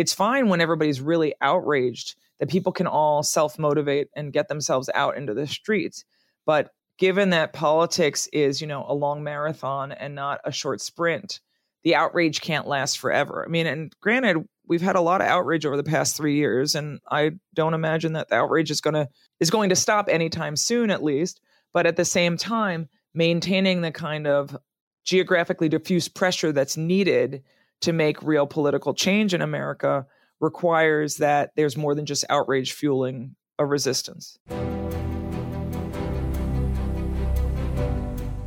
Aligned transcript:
it's 0.00 0.14
fine 0.14 0.48
when 0.48 0.62
everybody's 0.62 1.02
really 1.02 1.34
outraged 1.42 2.16
that 2.38 2.48
people 2.48 2.72
can 2.72 2.86
all 2.86 3.22
self 3.22 3.58
motivate 3.58 4.08
and 4.16 4.32
get 4.32 4.48
themselves 4.48 4.88
out 4.94 5.18
into 5.18 5.34
the 5.34 5.46
streets. 5.46 6.06
But 6.46 6.70
given 6.98 7.30
that 7.30 7.52
politics 7.52 8.26
is, 8.32 8.62
you 8.62 8.66
know, 8.66 8.86
a 8.88 8.94
long 8.94 9.22
marathon 9.22 9.92
and 9.92 10.14
not 10.14 10.40
a 10.42 10.52
short 10.52 10.80
sprint, 10.80 11.40
the 11.84 11.96
outrage 11.96 12.40
can't 12.40 12.66
last 12.66 12.98
forever. 12.98 13.44
I 13.46 13.50
mean, 13.50 13.66
and 13.66 13.92
granted, 14.00 14.38
we've 14.66 14.80
had 14.80 14.96
a 14.96 15.02
lot 15.02 15.20
of 15.20 15.26
outrage 15.26 15.66
over 15.66 15.76
the 15.76 15.82
past 15.82 16.16
three 16.16 16.36
years, 16.36 16.74
and 16.74 17.00
I 17.10 17.32
don't 17.52 17.74
imagine 17.74 18.14
that 18.14 18.30
the 18.30 18.36
outrage 18.36 18.70
is 18.70 18.80
gonna 18.80 19.06
is 19.38 19.50
going 19.50 19.68
to 19.68 19.76
stop 19.76 20.08
anytime 20.08 20.56
soon, 20.56 20.90
at 20.90 21.02
least. 21.02 21.42
But 21.74 21.84
at 21.84 21.96
the 21.96 22.06
same 22.06 22.38
time, 22.38 22.88
maintaining 23.12 23.82
the 23.82 23.92
kind 23.92 24.26
of 24.26 24.56
geographically 25.04 25.68
diffuse 25.68 26.08
pressure 26.08 26.52
that's 26.52 26.78
needed 26.78 27.42
to 27.80 27.92
make 27.92 28.22
real 28.22 28.46
political 28.46 28.94
change 28.94 29.34
in 29.34 29.42
America 29.42 30.06
requires 30.40 31.16
that 31.16 31.50
there's 31.56 31.76
more 31.76 31.94
than 31.94 32.06
just 32.06 32.24
outrage 32.30 32.72
fueling 32.72 33.36
a 33.58 33.66
resistance. 33.66 34.38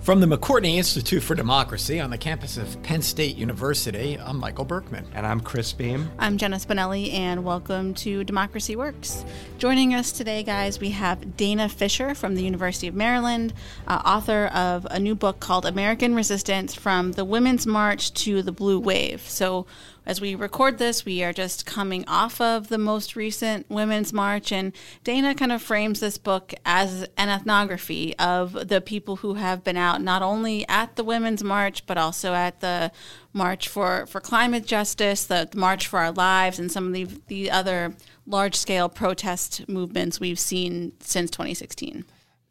From 0.04 0.20
the 0.20 0.28
McCourtney 0.28 0.76
Institute 0.76 1.24
for 1.24 1.34
Democracy 1.34 2.02
on 2.02 2.10
the 2.10 2.18
campus 2.18 2.58
of 2.58 2.84
Penn 2.84 3.02
State 3.02 3.38
University, 3.38 4.20
I'm 4.20 4.38
Michael 4.38 4.66
Berkman. 4.66 5.06
And 5.14 5.26
I'm 5.26 5.40
Chris 5.40 5.72
Beem. 5.72 6.12
I'm 6.20 6.38
Jenna 6.38 6.58
Spinelli, 6.58 7.14
and 7.14 7.46
welcome 7.46 7.94
to 7.94 8.26
Democracy 8.26 8.76
Works. 8.76 9.24
Joining 9.60 9.94
us 9.94 10.12
today, 10.12 10.44
guys, 10.44 10.82
we 10.82 10.90
have 10.90 11.38
Dana 11.38 11.70
Fisher 11.70 12.16
from 12.16 12.36
the 12.36 12.44
University 12.44 12.90
of 12.90 12.96
Maryland, 12.96 13.54
uh, 13.88 14.02
author 14.06 14.48
of 14.48 14.86
a 14.92 15.00
new 15.00 15.16
book 15.16 15.40
called 15.40 15.66
American 15.66 16.16
Resistance 16.16 16.76
From 16.76 17.14
the 17.14 17.24
Women's 17.24 17.66
March 17.66 18.14
to 18.26 18.42
the 18.42 18.52
Blue 18.52 18.82
Wave. 18.82 19.22
So, 19.22 19.66
as 20.06 20.20
we 20.20 20.36
record 20.36 20.78
this, 20.78 21.06
we 21.06 21.24
are 21.24 21.34
just 21.34 21.66
coming 21.66 22.04
off 22.08 22.42
of 22.42 22.68
the 22.68 22.78
most 22.78 23.16
recent 23.16 23.70
Women's 23.70 24.12
March, 24.12 24.52
and 24.52 24.74
Dana 25.04 25.34
kind 25.34 25.52
of 25.52 25.62
frames 25.62 26.00
this 26.00 26.18
book 26.18 26.54
as 26.66 27.08
an 27.18 27.30
ethnography 27.30 28.18
of 28.18 28.68
the 28.68 28.82
people 28.82 29.18
who 29.18 29.36
have 29.36 29.64
been 29.64 29.78
out 29.78 30.02
not 30.02 30.22
only 30.22 30.68
at 30.68 30.96
the 30.96 31.04
Women's 31.04 31.44
March, 31.44 31.86
but 31.86 31.98
also 31.98 32.34
at 32.34 32.60
the 32.60 32.92
March 33.32 33.68
for, 33.68 34.06
for 34.06 34.20
Climate 34.20 34.66
Justice, 34.66 35.26
the, 35.26 35.50
March 35.56 35.88
for 35.88 36.00
Our 36.00 36.12
Lives, 36.12 36.60
and 36.60 36.72
some 36.72 36.88
of 36.88 36.94
the, 36.94 37.08
the 37.28 37.50
other 37.50 37.96
large 38.26 38.56
scale 38.56 38.90
protest 38.90 39.68
movements 39.70 40.20
we've 40.20 40.40
seen 40.40 40.94
since 41.00 41.32
2016. 41.32 42.06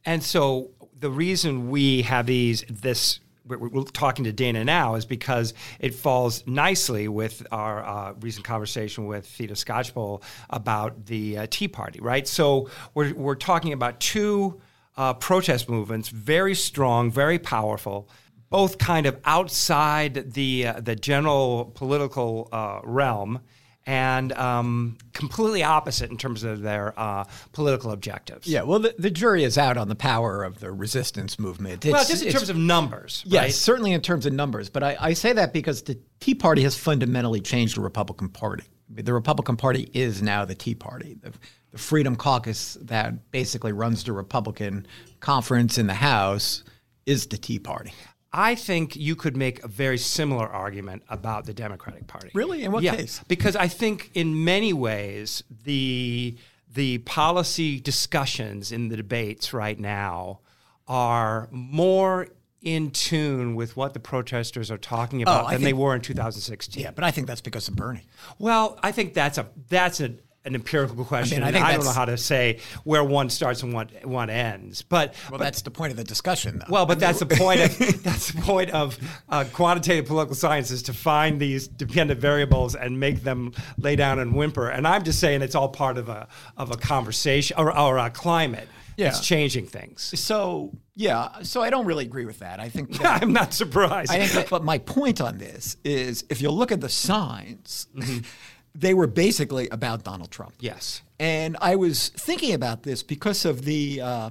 And 0.04 0.22
so 0.22 0.70
the 0.98 1.10
reason 1.10 1.68
we 1.70 2.02
have 2.02 2.26
these 2.26 2.64
this 2.68 3.20
we're, 3.46 3.84
talking 3.84 4.24
to 4.24 4.32
Dana 4.32 4.64
now 4.64 4.94
is 4.94 5.04
because 5.04 5.54
it 5.80 5.94
falls 5.94 6.46
nicely 6.46 7.08
with 7.08 7.46
our 7.50 7.84
uh, 7.84 8.14
recent 8.20 8.44
conversation 8.44 9.06
with 9.06 9.26
Theda 9.26 9.54
Skocpol 9.54 10.22
about 10.50 11.06
the 11.06 11.38
uh, 11.38 11.46
Tea 11.50 11.68
Party, 11.68 12.00
right? 12.00 12.26
So 12.26 12.70
we're, 12.94 13.14
we're 13.14 13.34
talking 13.34 13.72
about 13.72 14.00
two 14.00 14.60
uh, 14.96 15.14
protest 15.14 15.68
movements, 15.68 16.08
very 16.08 16.54
strong, 16.54 17.10
very 17.10 17.38
powerful, 17.38 18.08
both 18.50 18.78
kind 18.78 19.06
of 19.06 19.18
outside 19.24 20.32
the, 20.32 20.66
uh, 20.66 20.80
the 20.80 20.94
general 20.94 21.72
political 21.74 22.48
uh, 22.52 22.80
realm 22.84 23.40
and 23.86 24.32
um, 24.34 24.96
completely 25.12 25.62
opposite 25.62 26.10
in 26.10 26.16
terms 26.16 26.44
of 26.44 26.62
their 26.62 26.98
uh, 26.98 27.24
political 27.52 27.90
objectives. 27.90 28.46
Yeah, 28.46 28.62
well, 28.62 28.78
the, 28.78 28.94
the, 28.98 29.10
jury 29.10 29.42
is 29.42 29.58
out 29.58 29.76
on 29.76 29.88
the 29.88 29.96
power 29.96 30.44
of 30.44 30.60
the 30.60 30.70
resistance 30.70 31.38
movement. 31.38 31.84
It's, 31.84 31.92
well, 31.92 32.04
just 32.04 32.22
in 32.22 32.32
terms 32.32 32.48
of 32.48 32.56
numbers. 32.56 33.24
Yes, 33.26 33.42
right? 33.42 33.52
certainly 33.52 33.92
in 33.92 34.00
terms 34.00 34.24
of 34.24 34.32
numbers. 34.32 34.68
But 34.68 34.82
I, 34.82 34.96
I, 35.00 35.12
say 35.14 35.32
that 35.32 35.52
because 35.52 35.82
the 35.82 35.98
Tea 36.20 36.34
Party 36.34 36.62
has 36.62 36.76
fundamentally 36.76 37.40
changed 37.40 37.76
the 37.76 37.80
Republican 37.80 38.28
Party. 38.28 38.64
The 38.88 39.12
Republican 39.12 39.56
Party 39.56 39.90
is 39.92 40.22
now 40.22 40.44
the 40.44 40.54
Tea 40.54 40.74
Party. 40.74 41.16
The, 41.20 41.32
the 41.72 41.78
Freedom 41.78 42.14
Caucus 42.14 42.76
that 42.82 43.30
basically 43.30 43.72
runs 43.72 44.04
the 44.04 44.12
Republican 44.12 44.86
conference 45.20 45.78
in 45.78 45.86
the 45.86 45.94
House 45.94 46.62
is 47.06 47.26
the 47.26 47.38
Tea 47.38 47.58
Party. 47.58 47.92
I 48.32 48.54
think 48.54 48.96
you 48.96 49.14
could 49.14 49.36
make 49.36 49.62
a 49.62 49.68
very 49.68 49.98
similar 49.98 50.46
argument 50.46 51.02
about 51.08 51.44
the 51.44 51.52
Democratic 51.52 52.06
Party. 52.06 52.30
Really? 52.32 52.64
In 52.64 52.72
what 52.72 52.82
yeah, 52.82 52.96
case? 52.96 53.20
Because 53.28 53.56
I 53.56 53.68
think 53.68 54.10
in 54.14 54.44
many 54.44 54.72
ways 54.72 55.42
the 55.64 56.36
the 56.72 56.98
policy 56.98 57.78
discussions 57.78 58.72
in 58.72 58.88
the 58.88 58.96
debates 58.96 59.52
right 59.52 59.78
now 59.78 60.40
are 60.88 61.48
more 61.50 62.28
in 62.62 62.90
tune 62.90 63.54
with 63.54 63.76
what 63.76 63.92
the 63.92 64.00
protesters 64.00 64.70
are 64.70 64.78
talking 64.78 65.20
oh, 65.20 65.22
about 65.22 65.44
oh, 65.44 65.48
than 65.48 65.58
think, 65.58 65.64
they 65.64 65.72
were 65.72 65.94
in 65.94 66.00
2016. 66.00 66.82
Yeah, 66.82 66.92
but 66.92 67.04
I 67.04 67.10
think 67.10 67.26
that's 67.26 67.40
because 67.40 67.68
of 67.68 67.76
Bernie. 67.76 68.06
Well, 68.38 68.78
I 68.82 68.92
think 68.92 69.14
that's 69.14 69.36
a 69.36 69.48
that's 69.68 70.00
a 70.00 70.14
an 70.44 70.54
empirical 70.54 71.04
question. 71.04 71.42
I, 71.42 71.52
mean, 71.52 71.62
I, 71.62 71.68
I 71.68 71.76
don't 71.76 71.84
know 71.84 71.92
how 71.92 72.04
to 72.04 72.16
say 72.16 72.58
where 72.84 73.04
one 73.04 73.30
starts 73.30 73.62
and 73.62 73.72
one 73.72 73.88
one 74.02 74.28
ends. 74.28 74.82
But 74.82 75.14
well, 75.30 75.38
but, 75.38 75.44
that's 75.44 75.62
the 75.62 75.70
point 75.70 75.92
of 75.92 75.96
the 75.96 76.04
discussion. 76.04 76.58
Though. 76.58 76.66
Well, 76.68 76.86
but 76.86 76.98
that's 76.98 77.20
the 77.20 77.26
point 77.26 77.60
of 77.60 77.78
that's 78.02 78.32
the 78.32 78.42
point 78.42 78.70
of 78.70 78.98
uh, 79.28 79.44
quantitative 79.52 80.06
political 80.06 80.34
science 80.34 80.70
is 80.70 80.82
to 80.84 80.92
find 80.92 81.40
these 81.40 81.68
dependent 81.68 82.20
variables 82.20 82.74
and 82.74 82.98
make 82.98 83.22
them 83.22 83.52
lay 83.78 83.96
down 83.96 84.18
and 84.18 84.34
whimper. 84.34 84.68
And 84.68 84.86
I'm 84.86 85.04
just 85.04 85.20
saying 85.20 85.42
it's 85.42 85.54
all 85.54 85.68
part 85.68 85.96
of 85.96 86.08
a 86.08 86.26
of 86.56 86.70
a 86.70 86.76
conversation 86.76 87.56
or, 87.58 87.76
or 87.76 87.98
a 87.98 88.10
climate. 88.10 88.68
Yeah. 88.96 89.08
It's 89.08 89.20
changing 89.26 89.68
things. 89.68 90.12
So 90.20 90.72
yeah, 90.94 91.42
so 91.42 91.62
I 91.62 91.70
don't 91.70 91.86
really 91.86 92.04
agree 92.04 92.26
with 92.26 92.40
that. 92.40 92.60
I 92.60 92.68
think 92.68 92.92
that, 92.98 93.22
I'm 93.22 93.32
not 93.32 93.54
surprised. 93.54 94.10
I 94.10 94.18
think 94.18 94.32
that, 94.32 94.50
but 94.50 94.64
my 94.64 94.78
point 94.78 95.20
on 95.20 95.38
this 95.38 95.76
is 95.84 96.24
if 96.28 96.42
you 96.42 96.50
look 96.50 96.72
at 96.72 96.80
the 96.80 96.88
signs. 96.88 97.86
Mm-hmm 97.94 98.18
they 98.74 98.94
were 98.94 99.06
basically 99.06 99.68
about 99.68 100.04
Donald 100.04 100.30
Trump. 100.30 100.54
Yes. 100.60 101.02
And 101.18 101.56
I 101.60 101.76
was 101.76 102.08
thinking 102.10 102.54
about 102.54 102.82
this 102.82 103.02
because 103.02 103.44
of 103.44 103.64
the 103.64 104.00
uh, 104.00 104.30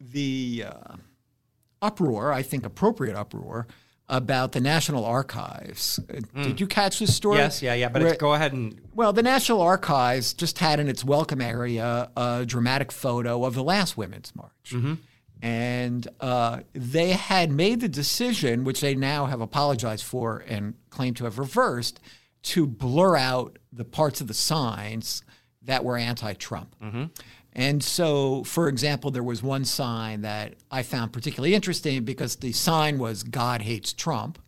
the 0.00 0.64
uh, 0.66 0.96
uproar, 1.80 2.32
I 2.32 2.42
think 2.42 2.64
appropriate 2.66 3.16
uproar 3.16 3.66
about 4.08 4.52
the 4.52 4.60
National 4.60 5.04
Archives. 5.04 5.98
Mm. 6.08 6.42
Did 6.42 6.60
you 6.60 6.66
catch 6.66 6.98
this 6.98 7.14
story? 7.14 7.38
Yes, 7.38 7.62
yeah, 7.62 7.74
yeah. 7.74 7.88
But 7.88 8.02
Where, 8.02 8.14
go 8.16 8.34
ahead 8.34 8.52
and. 8.52 8.80
Well, 8.94 9.12
the 9.12 9.22
National 9.22 9.62
Archives 9.62 10.34
just 10.34 10.58
had 10.58 10.78
in 10.78 10.88
its 10.88 11.04
welcome 11.04 11.40
area 11.40 12.10
a 12.16 12.44
dramatic 12.46 12.92
photo 12.92 13.44
of 13.44 13.54
the 13.54 13.64
last 13.64 13.96
Women's 13.96 14.34
March. 14.34 14.70
Mm-hmm. 14.70 14.94
And 15.42 16.08
uh, 16.20 16.60
they 16.72 17.10
had 17.10 17.50
made 17.50 17.80
the 17.80 17.88
decision, 17.88 18.64
which 18.64 18.80
they 18.80 18.94
now 18.94 19.26
have 19.26 19.40
apologized 19.40 20.04
for 20.04 20.42
and 20.48 20.74
claim 20.90 21.12
to 21.14 21.24
have 21.24 21.38
reversed, 21.38 22.00
to 22.44 22.66
blur 22.66 23.16
out 23.16 23.58
the 23.72 23.84
parts 23.84 24.20
of 24.20 24.28
the 24.28 24.34
signs 24.34 25.22
that 25.62 25.84
were 25.84 25.96
anti-Trump. 25.96 26.76
Mm-hmm. 26.82 27.04
And 27.54 27.82
so, 27.82 28.44
for 28.44 28.68
example, 28.68 29.10
there 29.10 29.22
was 29.22 29.42
one 29.42 29.64
sign 29.64 30.22
that 30.22 30.54
I 30.70 30.82
found 30.82 31.12
particularly 31.12 31.54
interesting 31.54 32.04
because 32.04 32.36
the 32.36 32.52
sign 32.52 32.98
was 32.98 33.22
"God 33.22 33.62
hates 33.62 33.92
Trump," 33.92 34.40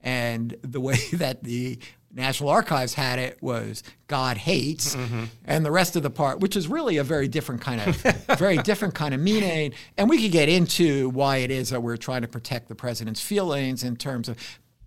and 0.00 0.56
the 0.62 0.80
way 0.80 0.96
that 1.14 1.42
the 1.42 1.78
National 2.12 2.50
Archives 2.50 2.94
had 2.94 3.18
it 3.18 3.42
was 3.42 3.82
"God 4.06 4.36
hates," 4.36 4.94
mm-hmm. 4.94 5.24
and 5.44 5.66
the 5.66 5.72
rest 5.72 5.96
of 5.96 6.04
the 6.04 6.10
part, 6.10 6.38
which 6.38 6.56
is 6.56 6.68
really 6.68 6.98
a 6.98 7.04
very 7.04 7.26
different 7.26 7.60
kind 7.60 7.80
of, 7.80 7.96
very 8.38 8.58
different 8.58 8.94
kind 8.94 9.14
of 9.14 9.20
meaning. 9.20 9.72
And 9.98 10.08
we 10.08 10.22
could 10.22 10.32
get 10.32 10.48
into 10.48 11.08
why 11.10 11.38
it 11.38 11.50
is 11.50 11.70
that 11.70 11.82
we're 11.82 11.96
trying 11.96 12.22
to 12.22 12.28
protect 12.28 12.68
the 12.68 12.76
president's 12.76 13.20
feelings 13.20 13.82
in 13.82 13.96
terms 13.96 14.28
of, 14.28 14.38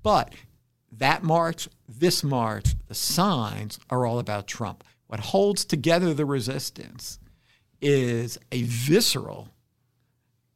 but 0.04 0.34
that 0.92 1.24
march, 1.24 1.68
this 1.88 2.24
march, 2.24 2.76
the 2.88 2.96
signs 2.96 3.80
are 3.90 4.06
all 4.06 4.20
about 4.20 4.48
Trump. 4.48 4.84
What 5.08 5.20
holds 5.20 5.66
together 5.66 6.14
the 6.14 6.26
resistance 6.26 7.20
is 7.82 8.38
a 8.52 8.64
visceral 8.64 9.50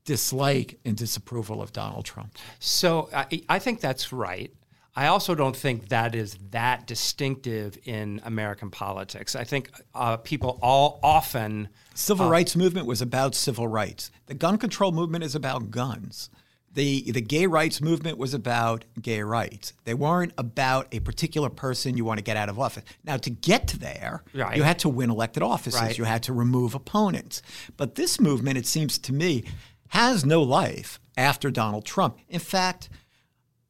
dislike 0.05 0.79
and 0.83 0.97
disapproval 0.97 1.61
of 1.61 1.71
Donald 1.71 2.05
Trump. 2.05 2.35
So 2.59 3.09
I, 3.13 3.43
I, 3.47 3.59
think 3.59 3.79
that's 3.79 4.11
right. 4.11 4.51
I 4.95 5.07
also 5.07 5.35
don't 5.35 5.55
think 5.55 5.89
that 5.89 6.15
is 6.15 6.37
that 6.49 6.87
distinctive 6.87 7.77
in 7.85 8.19
American 8.25 8.71
politics. 8.71 9.35
I 9.35 9.43
think 9.43 9.69
uh, 9.93 10.17
people 10.17 10.59
all 10.61 10.99
often 11.03 11.69
civil 11.93 12.25
uh, 12.25 12.29
rights 12.29 12.55
movement 12.55 12.87
was 12.87 13.01
about 13.01 13.35
civil 13.35 13.67
rights. 13.67 14.11
The 14.25 14.33
gun 14.33 14.57
control 14.57 14.91
movement 14.91 15.23
is 15.23 15.35
about 15.35 15.69
guns 15.71 16.29
the 16.73 17.11
the 17.11 17.21
gay 17.21 17.47
rights 17.47 17.81
movement 17.81 18.17
was 18.17 18.33
about 18.33 18.85
gay 19.01 19.21
rights. 19.21 19.73
They 19.83 19.93
weren't 19.93 20.33
about 20.37 20.87
a 20.91 20.99
particular 20.99 21.49
person 21.49 21.97
you 21.97 22.05
want 22.05 22.19
to 22.19 22.23
get 22.23 22.37
out 22.37 22.49
of 22.49 22.59
office. 22.59 22.83
Now, 23.03 23.17
to 23.17 23.29
get 23.29 23.67
there, 23.79 24.23
right. 24.33 24.55
you 24.55 24.63
had 24.63 24.79
to 24.79 24.89
win 24.89 25.09
elected 25.09 25.43
offices. 25.43 25.81
Right. 25.81 25.97
You 25.97 26.05
had 26.05 26.23
to 26.23 26.33
remove 26.33 26.73
opponents. 26.73 27.41
But 27.77 27.95
this 27.95 28.19
movement, 28.19 28.57
it 28.57 28.65
seems 28.65 28.97
to 28.99 29.13
me, 29.13 29.43
has 29.89 30.25
no 30.25 30.41
life 30.41 30.99
after 31.17 31.51
Donald 31.51 31.85
Trump. 31.85 32.17
In 32.29 32.39
fact, 32.39 32.89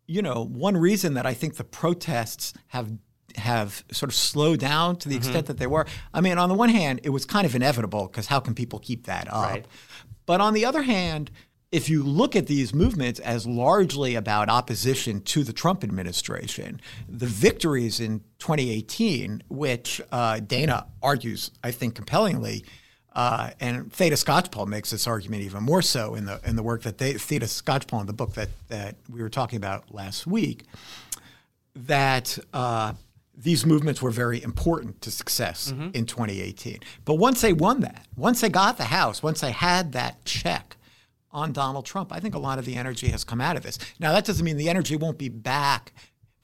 you 0.06 0.22
know, 0.22 0.46
one 0.46 0.78
reason 0.78 1.16
that 1.16 1.26
I 1.26 1.34
think 1.34 1.56
the 1.56 1.64
protests 1.64 2.54
have 2.68 2.92
have 3.38 3.86
sort 3.92 4.10
of 4.10 4.16
slowed 4.16 4.60
down 4.60 4.98
to 4.98 5.08
the 5.08 5.16
mm-hmm. 5.16 5.20
extent 5.20 5.48
that 5.48 5.58
they 5.58 5.68
were. 5.68 5.86
I 6.14 6.22
mean, 6.22 6.38
on 6.38 6.50
the 6.50 6.56
one 6.56 6.70
hand, 6.70 7.00
it 7.04 7.10
was 7.10 7.26
kind 7.26 7.46
of 7.46 7.56
inevitable 7.56 8.08
because 8.08 8.28
how 8.28 8.40
can 8.40 8.54
people 8.54 8.80
keep 8.80 9.06
that 9.06 9.28
up? 9.32 9.50
Right. 9.50 9.66
But 10.26 10.42
on 10.42 10.54
the 10.54 10.66
other 10.66 10.82
hand, 10.82 11.32
if 11.72 11.90
you 11.90 12.04
look 12.04 12.36
at 12.36 12.48
these 12.48 12.74
movements 12.74 13.20
as 13.22 13.48
largely 13.48 14.16
about 14.16 14.50
opposition 14.50 15.22
to 15.22 15.44
the 15.44 15.54
Trump 15.54 15.84
administration, 15.84 16.82
the 17.08 17.26
victories 17.26 18.00
in 18.02 18.20
2018, 18.40 19.44
which 19.48 20.02
uh, 20.12 20.40
Dana 20.40 20.88
argues, 21.02 21.52
I 21.64 21.72
think, 21.72 21.96
compellingly, 21.96 22.66
uh, 23.14 23.52
and 23.60 23.92
Theda 23.92 24.16
Skocpol 24.16 24.68
makes 24.68 24.92
this 24.92 25.08
argument 25.08 25.44
even 25.44 25.64
more 25.64 25.82
so 25.82 26.16
in 26.16 26.26
the 26.26 26.40
in 26.46 26.56
the 26.56 26.64
work 26.64 26.84
that 26.84 26.98
they, 26.98 27.14
Theda 27.14 27.46
Skocpol 27.46 28.02
in 28.02 28.08
the 28.08 28.14
book 28.14 28.34
that 28.34 28.50
that 28.68 28.96
we 29.10 29.22
were 29.22 29.30
talking 29.30 29.58
about 29.58 29.94
last 29.94 30.28
week, 30.28 30.64
that 31.76 32.38
uh, 32.54 32.94
these 33.36 33.66
movements 33.66 34.02
were 34.02 34.12
very 34.12 34.44
important 34.44 35.02
to 35.02 35.12
success 35.12 35.72
mm-hmm. 35.72 35.90
in 35.94 36.06
2018. 36.06 36.80
But 37.06 37.16
once 37.16 37.42
they 37.42 37.54
won 37.54 37.82
that, 37.82 38.08
once 38.16 38.42
they 38.42 38.50
got 38.50 38.78
the 38.78 38.86
House, 38.86 39.24
once 39.24 39.42
they 39.42 39.52
had 39.52 39.94
that 39.94 40.24
check 40.26 40.76
on 41.32 41.52
Donald 41.52 41.86
Trump, 41.86 42.12
I 42.12 42.20
think 42.20 42.36
a 42.36 42.40
lot 42.40 42.60
of 42.60 42.66
the 42.66 42.76
energy 42.76 43.10
has 43.10 43.24
come 43.24 43.42
out 43.42 43.58
of 43.58 43.64
this. 43.64 43.78
Now 44.00 44.12
that 44.14 44.26
doesn't 44.26 44.44
mean 44.46 44.58
the 44.58 44.70
energy 44.70 44.96
won't 44.96 45.18
be 45.18 45.30
back 45.30 45.94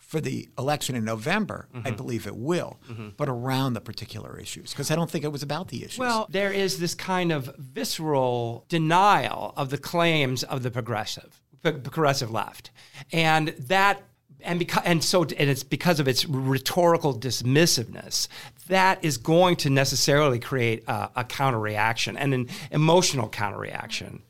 for 0.08 0.22
the 0.22 0.48
election 0.58 0.96
in 0.96 1.04
November, 1.04 1.68
mm-hmm. 1.76 1.86
I 1.86 1.92
believe 1.92 2.28
it 2.28 2.36
will, 2.38 2.80
mm-hmm. 2.90 3.10
but 3.18 3.28
around 3.28 3.74
the 3.74 3.82
particular 3.82 4.40
issues, 4.40 4.72
because 4.72 4.90
I 4.90 4.96
don't 4.96 5.12
think 5.12 5.26
it 5.26 5.34
was 5.34 5.44
about 5.44 5.68
the 5.68 5.84
issues. 5.84 6.00
Well, 6.00 6.28
there 6.30 6.54
is 6.54 6.80
this 6.80 6.96
kind 6.96 7.30
of 7.30 7.54
visceral 7.58 8.66
denial 8.70 9.54
of 9.58 9.70
the 9.70 9.78
claims 9.78 10.44
of 10.44 10.64
the 10.64 10.72
progressive, 10.72 11.42
progressive 11.62 12.32
left, 12.32 12.72
and 13.12 13.50
that. 13.60 14.02
And 14.42 14.60
because 14.60 14.84
and 14.86 15.04
so 15.04 15.24
and 15.24 15.50
it's 15.50 15.64
because 15.64 16.00
of 16.00 16.08
its 16.08 16.24
rhetorical 16.26 17.20
dismissiveness 17.20 18.28
that 18.68 19.04
is 19.04 19.18
going 19.18 19.56
to 19.58 19.72
necessarily 19.72 20.40
create 20.40 20.84
a, 20.88 21.10
a 21.16 21.24
counter 21.24 21.60
reaction 21.60 22.16
and 22.16 22.36
an 22.36 22.48
emotional 22.70 23.30
counter 23.30 23.58
reaction 23.58 24.22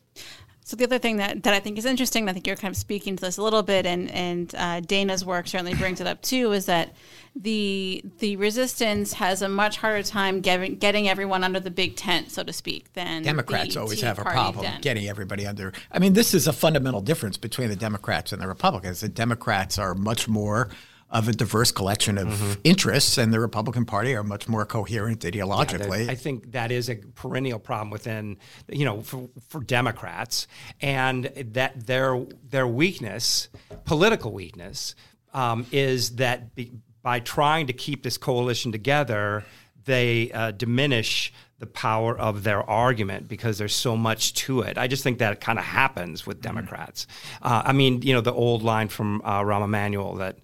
so 0.67 0.75
the 0.75 0.83
other 0.83 0.99
thing 0.99 1.15
that, 1.15 1.43
that 1.43 1.53
I 1.53 1.61
think 1.61 1.77
is 1.77 1.85
interesting, 1.85 2.27
I 2.27 2.33
think 2.33 2.45
you're 2.45 2.57
kind 2.57 2.73
of 2.73 2.75
speaking 2.75 3.15
to 3.15 3.21
this 3.23 3.37
a 3.37 3.41
little 3.41 3.63
bit, 3.63 3.85
and 3.85 4.11
and 4.11 4.53
uh, 4.53 4.81
Dana's 4.81 5.23
work 5.23 5.47
certainly 5.47 5.73
brings 5.73 6.01
it 6.01 6.07
up 6.07 6.21
too, 6.21 6.51
is 6.51 6.65
that 6.65 6.93
the 7.37 8.03
the 8.19 8.35
resistance 8.35 9.13
has 9.13 9.41
a 9.41 9.47
much 9.47 9.77
harder 9.77 10.03
time 10.03 10.41
getting 10.41 10.75
getting 10.75 11.07
everyone 11.07 11.45
under 11.45 11.61
the 11.61 11.71
big 11.71 11.95
tent, 11.95 12.31
so 12.31 12.43
to 12.43 12.51
speak, 12.51 12.91
than 12.95 13.23
Democrats 13.23 13.77
always 13.77 14.01
have 14.01 14.19
a 14.19 14.23
problem 14.23 14.65
den. 14.65 14.81
getting 14.81 15.07
everybody 15.07 15.47
under. 15.47 15.71
I 15.89 15.99
mean, 15.99 16.11
this 16.11 16.33
is 16.33 16.47
a 16.47 16.53
fundamental 16.53 16.99
difference 16.99 17.37
between 17.37 17.69
the 17.69 17.77
Democrats 17.77 18.33
and 18.33 18.41
the 18.41 18.47
Republicans. 18.49 18.99
The 18.99 19.07
Democrats 19.07 19.79
are 19.79 19.95
much 19.95 20.27
more 20.27 20.67
of 21.09 21.27
a 21.27 21.31
diverse 21.31 21.71
collection 21.71 22.17
of 22.17 22.27
mm-hmm. 22.27 22.53
interests, 22.63 23.17
and 23.17 23.33
the 23.33 23.39
Republican 23.39 23.85
Party 23.85 24.13
are 24.13 24.23
much 24.23 24.47
more 24.47 24.65
coherent 24.65 25.21
ideologically. 25.21 26.05
Yeah, 26.05 26.11
I 26.11 26.15
think 26.15 26.51
that 26.51 26.71
is 26.71 26.89
a 26.89 26.95
perennial 26.95 27.59
problem 27.59 27.89
within, 27.89 28.37
you 28.69 28.83
know, 28.83 29.01
for, 29.01 29.29
for 29.47 29.61
Democrats, 29.61 30.47
and 30.81 31.25
that 31.53 31.87
their 31.87 32.25
their 32.49 32.67
weakness, 32.67 33.47
political 33.85 34.33
weakness, 34.33 34.95
um, 35.33 35.65
is 35.71 36.17
that 36.17 36.55
be, 36.55 36.73
by 37.01 37.21
trying 37.21 37.67
to 37.67 37.73
keep 37.73 38.03
this 38.03 38.17
coalition 38.17 38.73
together, 38.73 39.45
they 39.85 40.29
uh, 40.31 40.51
diminish 40.51 41.31
the 41.59 41.67
power 41.67 42.17
of 42.19 42.43
their 42.43 42.61
argument 42.69 43.27
because 43.27 43.57
there's 43.57 43.73
so 43.73 43.95
much 43.95 44.33
to 44.33 44.61
it. 44.61 44.77
I 44.77 44.87
just 44.87 45.03
think 45.03 45.19
that 45.19 45.39
kind 45.39 45.57
of 45.57 45.65
happens 45.65 46.27
with 46.27 46.37
mm-hmm. 46.37 46.57
Democrats. 46.57 47.07
Uh, 47.41 47.63
I 47.65 47.71
mean, 47.71 48.01
you 48.01 48.13
know, 48.13 48.21
the 48.21 48.33
old 48.33 48.61
line 48.61 48.89
from 48.89 49.21
uh, 49.23 49.41
Rahm 49.41 49.63
Emanuel 49.63 50.15
that 50.15 50.37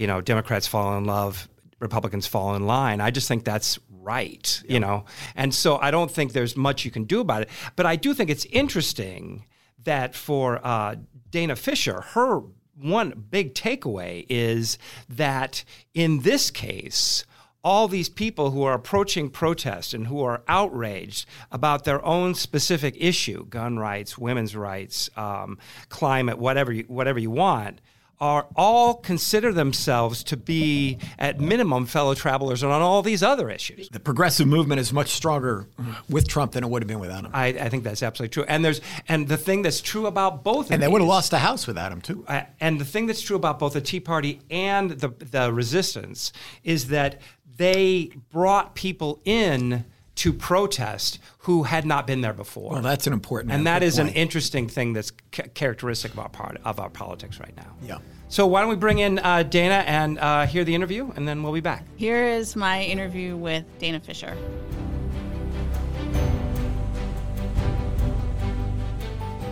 you 0.00 0.06
know, 0.06 0.22
Democrats 0.22 0.66
fall 0.66 0.96
in 0.96 1.04
love, 1.04 1.46
Republicans 1.78 2.26
fall 2.26 2.54
in 2.54 2.66
line. 2.66 3.02
I 3.02 3.10
just 3.10 3.28
think 3.28 3.44
that's 3.44 3.78
right, 3.90 4.62
you 4.66 4.80
know. 4.80 5.04
And 5.36 5.54
so 5.54 5.76
I 5.76 5.90
don't 5.90 6.10
think 6.10 6.32
there's 6.32 6.56
much 6.56 6.86
you 6.86 6.90
can 6.90 7.04
do 7.04 7.20
about 7.20 7.42
it. 7.42 7.50
But 7.76 7.84
I 7.84 7.96
do 7.96 8.14
think 8.14 8.30
it's 8.30 8.46
interesting 8.46 9.44
that 9.84 10.14
for 10.14 10.58
uh, 10.66 10.96
Dana 11.30 11.54
Fisher, 11.54 12.00
her 12.00 12.40
one 12.80 13.26
big 13.30 13.54
takeaway 13.54 14.24
is 14.30 14.78
that 15.10 15.64
in 15.92 16.20
this 16.20 16.50
case, 16.50 17.26
all 17.62 17.86
these 17.86 18.08
people 18.08 18.52
who 18.52 18.62
are 18.62 18.72
approaching 18.72 19.28
protest 19.28 19.92
and 19.92 20.06
who 20.06 20.22
are 20.22 20.42
outraged 20.48 21.26
about 21.52 21.84
their 21.84 22.02
own 22.06 22.34
specific 22.34 22.94
issue 22.96 23.44
gun 23.50 23.78
rights, 23.78 24.16
women's 24.16 24.56
rights, 24.56 25.10
um, 25.18 25.58
climate, 25.90 26.38
whatever 26.38 26.72
you, 26.72 26.84
whatever 26.88 27.18
you 27.18 27.30
want 27.30 27.82
are 28.20 28.46
all 28.54 28.94
consider 28.94 29.52
themselves 29.52 30.22
to 30.24 30.36
be, 30.36 30.98
at 31.18 31.40
minimum, 31.40 31.86
fellow 31.86 32.14
travelers 32.14 32.62
on 32.62 32.70
all 32.82 33.02
these 33.02 33.22
other 33.22 33.48
issues. 33.50 33.88
The 33.88 34.00
progressive 34.00 34.46
movement 34.46 34.80
is 34.80 34.92
much 34.92 35.08
stronger 35.08 35.66
with 36.08 36.28
Trump 36.28 36.52
than 36.52 36.62
it 36.64 36.68
would 36.68 36.82
have 36.82 36.88
been 36.88 37.00
without 37.00 37.24
him. 37.24 37.30
I, 37.32 37.46
I 37.48 37.68
think 37.68 37.84
that's 37.84 38.02
absolutely 38.02 38.32
true. 38.32 38.44
And 38.46 38.64
there's 38.64 38.80
and 39.08 39.26
the 39.26 39.36
thing 39.36 39.62
that's 39.62 39.80
true 39.80 40.06
about 40.06 40.44
both, 40.44 40.70
and 40.70 40.82
they 40.82 40.88
would 40.88 41.00
have 41.00 41.08
lost 41.08 41.30
the 41.30 41.38
House 41.38 41.66
without 41.66 41.92
him 41.92 42.00
too. 42.00 42.24
Uh, 42.28 42.42
and 42.60 42.80
the 42.80 42.84
thing 42.84 43.06
that's 43.06 43.22
true 43.22 43.36
about 43.36 43.58
both 43.58 43.72
the 43.72 43.80
Tea 43.80 44.00
Party 44.00 44.40
and 44.50 44.90
the 44.90 45.08
the 45.08 45.52
resistance 45.52 46.32
is 46.62 46.88
that 46.88 47.20
they 47.56 48.10
brought 48.30 48.74
people 48.74 49.20
in 49.24 49.84
to 50.20 50.34
protest 50.34 51.18
who 51.38 51.62
had 51.62 51.86
not 51.86 52.06
been 52.06 52.20
there 52.20 52.34
before. 52.34 52.72
Well, 52.72 52.82
that's 52.82 53.06
an 53.06 53.14
important 53.14 53.52
and 53.52 53.66
that 53.66 53.82
is 53.82 53.96
point. 53.96 54.10
an 54.10 54.14
interesting 54.14 54.68
thing 54.68 54.92
that's 54.92 55.12
ca- 55.32 55.48
characteristic 55.54 56.12
of 56.12 56.18
our 56.18 56.28
part 56.28 56.60
of 56.62 56.78
our 56.78 56.90
politics 56.90 57.40
right 57.40 57.56
now. 57.56 57.74
Yeah. 57.82 57.98
So 58.28 58.46
why 58.46 58.60
don't 58.60 58.68
we 58.68 58.76
bring 58.76 58.98
in 58.98 59.18
uh, 59.18 59.44
Dana 59.44 59.82
and 59.86 60.18
uh, 60.18 60.44
hear 60.44 60.62
the 60.64 60.74
interview, 60.74 61.10
and 61.16 61.26
then 61.26 61.42
we'll 61.42 61.54
be 61.54 61.60
back. 61.60 61.86
Here 61.96 62.22
is 62.26 62.54
my 62.54 62.82
interview 62.82 63.34
with 63.34 63.64
Dana 63.78 63.98
Fisher. 63.98 64.36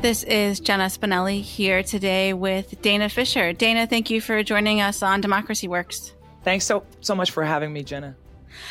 This 0.03 0.23
is 0.25 0.61
Jenna 0.61 0.85
Spinelli 0.85 1.41
here 1.41 1.83
today 1.83 2.35
with 2.35 2.81
Dana 2.83 3.09
Fisher. 3.09 3.55
Dana, 3.55 3.87
thank 3.87 4.11
you 4.11 4.21
for 4.21 4.43
joining 4.43 4.83
us 4.83 5.03
on 5.03 5.23
Democracy 5.23 5.67
Works. 5.67 6.13
Thanks 6.45 6.67
so 6.67 6.85
so 7.01 7.15
much 7.15 7.31
for 7.31 7.43
having 7.43 7.73
me, 7.73 7.83
Jenna. 7.83 8.17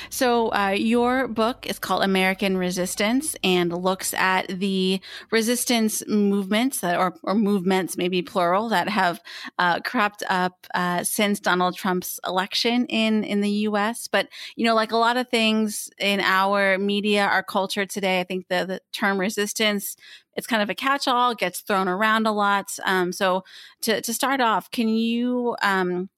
So, 0.09 0.51
uh, 0.53 0.69
your 0.69 1.27
book 1.27 1.67
is 1.67 1.79
called 1.79 2.03
American 2.03 2.57
Resistance 2.57 3.35
and 3.43 3.71
looks 3.71 4.13
at 4.13 4.47
the 4.47 5.01
resistance 5.31 6.05
movements 6.07 6.81
that, 6.81 6.97
or, 6.97 7.15
or 7.23 7.35
movements, 7.35 7.97
maybe 7.97 8.21
plural, 8.21 8.69
that 8.69 8.89
have 8.89 9.21
uh, 9.59 9.79
cropped 9.81 10.23
up 10.29 10.67
uh, 10.73 11.03
since 11.03 11.39
Donald 11.39 11.75
Trump's 11.75 12.19
election 12.25 12.85
in 12.87 13.23
in 13.23 13.41
the 13.41 13.49
U.S. 13.49 14.07
But 14.07 14.29
you 14.55 14.65
know, 14.65 14.75
like 14.75 14.91
a 14.91 14.97
lot 14.97 15.17
of 15.17 15.29
things 15.29 15.89
in 15.99 16.19
our 16.19 16.77
media, 16.77 17.25
our 17.25 17.43
culture 17.43 17.85
today, 17.85 18.19
I 18.19 18.23
think 18.23 18.47
the, 18.47 18.65
the 18.65 18.81
term 18.91 19.19
resistance 19.19 19.95
it's 20.37 20.47
kind 20.47 20.61
of 20.61 20.69
a 20.69 20.75
catch-all, 20.75 21.33
gets 21.33 21.61
thrown 21.61 21.87
around 21.87 22.27
a 22.27 22.31
lot. 22.31 22.69
Um, 22.85 23.11
so 23.11 23.43
to, 23.81 24.01
to 24.01 24.13
start 24.13 24.39
off, 24.39 24.69
can 24.69 24.87
you 24.87 25.57
um, 25.63 26.09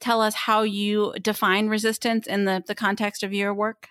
tell 0.00 0.20
us 0.20 0.34
how 0.34 0.62
you 0.62 1.14
define 1.20 1.68
resistance 1.68 2.26
in 2.26 2.44
the, 2.44 2.62
the 2.66 2.74
context 2.74 3.22
of 3.22 3.32
your 3.32 3.54
work? 3.54 3.88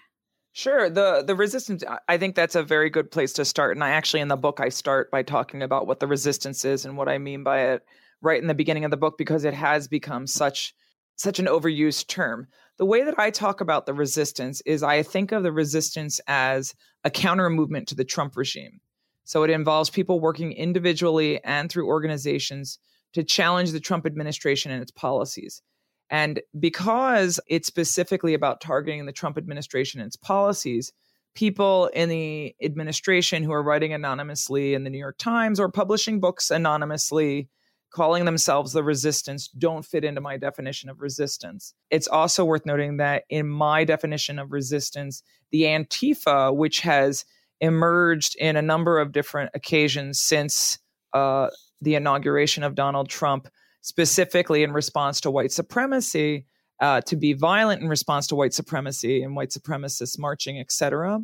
Sure. 0.56 0.88
The 0.88 1.24
the 1.26 1.36
resistance 1.36 1.84
I 2.08 2.18
think 2.18 2.36
that's 2.36 2.54
a 2.54 2.62
very 2.62 2.92
good 2.92 3.10
place 3.10 3.34
to 3.34 3.46
start. 3.46 3.76
And 3.76 3.84
I 3.84 3.90
actually 3.90 4.20
in 4.20 4.28
the 4.28 4.38
book 4.38 4.60
I 4.60 4.70
start 4.70 5.10
by 5.10 5.24
talking 5.24 5.64
about 5.64 5.88
what 5.88 6.00
the 6.00 6.06
resistance 6.06 6.64
is 6.64 6.86
and 6.86 6.96
what 6.96 7.10
I 7.10 7.18
mean 7.18 7.44
by 7.44 7.72
it 7.72 7.84
right 8.22 8.40
in 8.40 8.48
the 8.48 8.54
beginning 8.54 8.86
of 8.86 8.92
the 8.92 8.98
book 8.98 9.18
because 9.18 9.46
it 9.46 9.56
has 9.56 9.88
become 9.88 10.28
such 10.28 10.76
such 11.16 11.40
an 11.40 11.48
overused 11.48 12.08
term. 12.08 12.48
The 12.78 12.86
way 12.86 13.04
that 13.04 13.18
I 13.18 13.32
talk 13.32 13.62
about 13.62 13.88
the 13.88 13.94
resistance 13.96 14.62
is 14.62 14.84
I 14.84 15.02
think 15.02 15.32
of 15.32 15.42
the 15.42 15.52
resistance 15.52 16.20
as 16.28 16.76
a 17.04 17.10
counter 17.10 17.50
movement 17.50 17.88
to 17.88 17.96
the 17.96 18.06
Trump 18.06 18.38
regime. 18.38 18.80
So 19.24 19.44
it 19.44 19.50
involves 19.50 19.90
people 19.90 20.20
working 20.20 20.52
individually 20.52 21.44
and 21.44 21.70
through 21.70 21.88
organizations 21.88 22.78
to 23.14 23.24
challenge 23.24 23.72
the 23.72 23.80
Trump 23.80 24.06
administration 24.06 24.72
and 24.72 24.82
its 24.82 24.92
policies. 24.92 25.62
And 26.10 26.42
because 26.60 27.40
it's 27.48 27.68
specifically 27.68 28.34
about 28.34 28.62
targeting 28.62 29.06
the 29.06 29.12
Trump 29.12 29.38
administration 29.38 30.00
and 30.00 30.08
its 30.08 30.16
policies, 30.16 30.92
people 31.36 31.88
in 31.88 32.10
the 32.10 32.56
administration 32.62 33.44
who 33.44 33.52
are 33.52 33.64
writing 33.64 33.94
anonymously 33.94 34.74
in 34.74 34.84
the 34.84 34.90
New 34.90 35.00
York 35.00 35.18
Times 35.18 35.60
or 35.60 35.70
publishing 35.70 36.20
books 36.20 36.52
anonymously, 36.52 37.50
calling 37.92 38.26
themselves 38.26 38.74
the 38.74 38.84
resistance, 38.84 39.48
don't 39.48 39.86
fit 39.86 40.04
into 40.04 40.20
my 40.22 40.38
definition 40.38 40.90
of 40.90 41.00
resistance. 41.00 41.74
It's 41.92 42.08
also 42.08 42.44
worth 42.44 42.66
noting 42.66 42.98
that 42.98 43.24
in 43.30 43.48
my 43.48 43.84
definition 43.84 44.40
of 44.40 44.52
resistance, 44.52 45.24
the 45.52 45.64
Antifa, 45.64 46.56
which 46.56 46.82
has 46.82 47.24
emerged 47.62 48.36
in 48.40 48.56
a 48.56 48.62
number 48.62 49.00
of 49.00 49.12
different 49.12 49.52
occasions 49.54 50.20
since 50.20 50.80
uh, 51.14 51.50
the 51.82 51.96
inauguration 51.96 52.64
of 52.64 52.76
Donald 52.76 53.10
Trump, 53.10 53.48
specifically 53.84 54.64
in 54.64 54.72
response 54.72 55.22
to 55.22 55.30
white 55.30 55.52
supremacy, 55.52 56.46
uh, 56.80 57.02
to 57.02 57.16
be 57.16 57.34
violent 57.34 57.82
in 57.82 57.88
response 57.88 58.26
to 58.28 58.36
white 58.36 58.54
supremacy 58.54 59.22
and 59.22 59.36
white 59.36 59.50
supremacists 59.50 60.18
marching, 60.18 60.60
etc. 60.60 61.20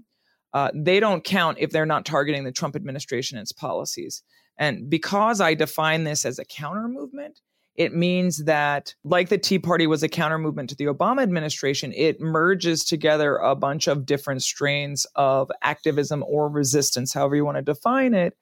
Uh, 0.54 0.70
they 0.75 1.00
don't 1.00 1.24
count 1.24 1.58
if 1.60 1.72
they're 1.72 1.86
not 1.86 2.06
targeting 2.06 2.44
the 2.44 2.51
Trump 2.51 2.75
administration 2.75 3.38
and 3.38 3.44
its 3.44 3.51
policies. 3.51 4.22
And 4.58 4.89
because 4.89 5.42
I 5.42 5.54
define 5.54 6.04
this 6.04 6.25
as 6.25 6.38
a 6.38 6.46
counter 6.46 6.88
movement, 6.88 7.39
it 7.75 7.96
means 7.96 8.44
that, 8.44 8.94
like 9.06 9.30
the 9.30 9.38
Tea 9.38 9.60
Party 9.60 9.88
was 9.88 10.04
a 10.04 10.10
counter 10.10 10.38
movement 10.38 10.70
to 10.70 10.75
the 10.75 10.88
Obama 10.88 11.24
administration, 11.24 11.94
it 11.96 12.20
merges 12.20 12.84
together 12.84 13.38
a 13.38 13.56
bunch 13.56 13.88
of 13.88 14.06
different 14.06 14.44
strains 14.44 15.06
of 15.16 15.50
activism 15.62 16.25
or 16.28 16.50
resistance, 16.50 17.13
however 17.13 17.38
you 17.38 17.46
want 17.46 17.56
to 17.56 17.62
define 17.62 18.13
it, 18.13 18.36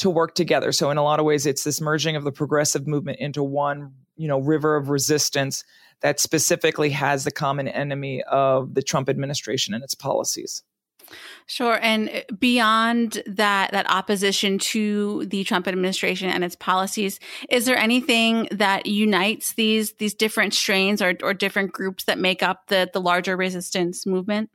to 0.00 0.08
work 0.08 0.34
together. 0.34 0.72
So 0.72 0.90
in 0.90 0.96
a 0.96 1.02
lot 1.02 1.20
of 1.20 1.26
ways, 1.26 1.44
it's 1.44 1.62
this 1.62 1.80
merging 1.80 2.16
of 2.16 2.24
the 2.24 2.32
progressive 2.32 2.86
movement 2.86 3.18
into 3.20 3.42
one, 3.42 3.92
you 4.16 4.28
know, 4.28 4.38
river 4.38 4.76
of 4.76 4.88
resistance 4.88 5.62
that 6.00 6.18
specifically 6.18 6.88
has 6.90 7.24
the 7.24 7.30
common 7.30 7.68
enemy 7.68 8.22
of 8.22 8.72
the 8.72 8.82
Trump 8.82 9.10
administration 9.10 9.74
and 9.74 9.84
its 9.84 9.94
policies. 9.94 10.62
Sure. 11.46 11.78
And 11.82 12.08
uh, 12.08 12.20
beyond 12.38 13.22
that, 13.26 13.72
that 13.72 13.90
opposition 13.90 14.58
to 14.58 15.26
the 15.26 15.44
Trump 15.44 15.68
administration 15.68 16.30
and 16.30 16.44
its 16.44 16.56
policies, 16.56 17.20
is 17.50 17.66
there 17.66 17.76
anything 17.76 18.48
that 18.52 18.86
unites 18.86 19.52
these 19.54 19.92
these 19.94 20.14
different 20.14 20.54
strains 20.54 21.02
or, 21.02 21.14
or 21.22 21.34
different 21.34 21.72
groups 21.72 22.04
that 22.04 22.18
make 22.18 22.42
up 22.42 22.68
the 22.68 22.88
the 22.92 23.00
larger 23.00 23.36
resistance 23.36 24.06
movement? 24.06 24.50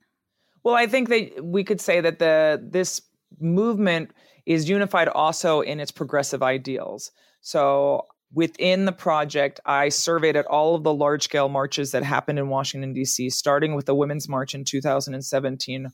Well, 0.63 0.75
I 0.75 0.87
think 0.87 1.09
that 1.09 1.43
we 1.43 1.63
could 1.63 1.81
say 1.81 2.01
that 2.01 2.17
the 2.19 2.59
this 2.63 3.01
movement 3.39 4.11
is 4.45 4.69
unified 4.69 5.07
also 5.07 5.61
in 5.61 5.79
its 5.79 5.91
progressive 5.91 6.43
ideals. 6.43 7.11
So 7.41 8.05
within 8.33 8.85
the 8.85 8.91
project, 8.91 9.59
I 9.65 9.89
surveyed 9.89 10.35
at 10.35 10.45
all 10.45 10.75
of 10.75 10.83
the 10.83 10.93
large 10.93 11.23
scale 11.23 11.49
marches 11.49 11.91
that 11.91 12.03
happened 12.03 12.39
in 12.39 12.49
Washington, 12.49 12.93
D.C., 12.93 13.29
starting 13.29 13.75
with 13.75 13.85
the 13.85 13.95
Women's 13.95 14.29
March 14.29 14.53
in 14.53 14.65
2017 14.65 15.87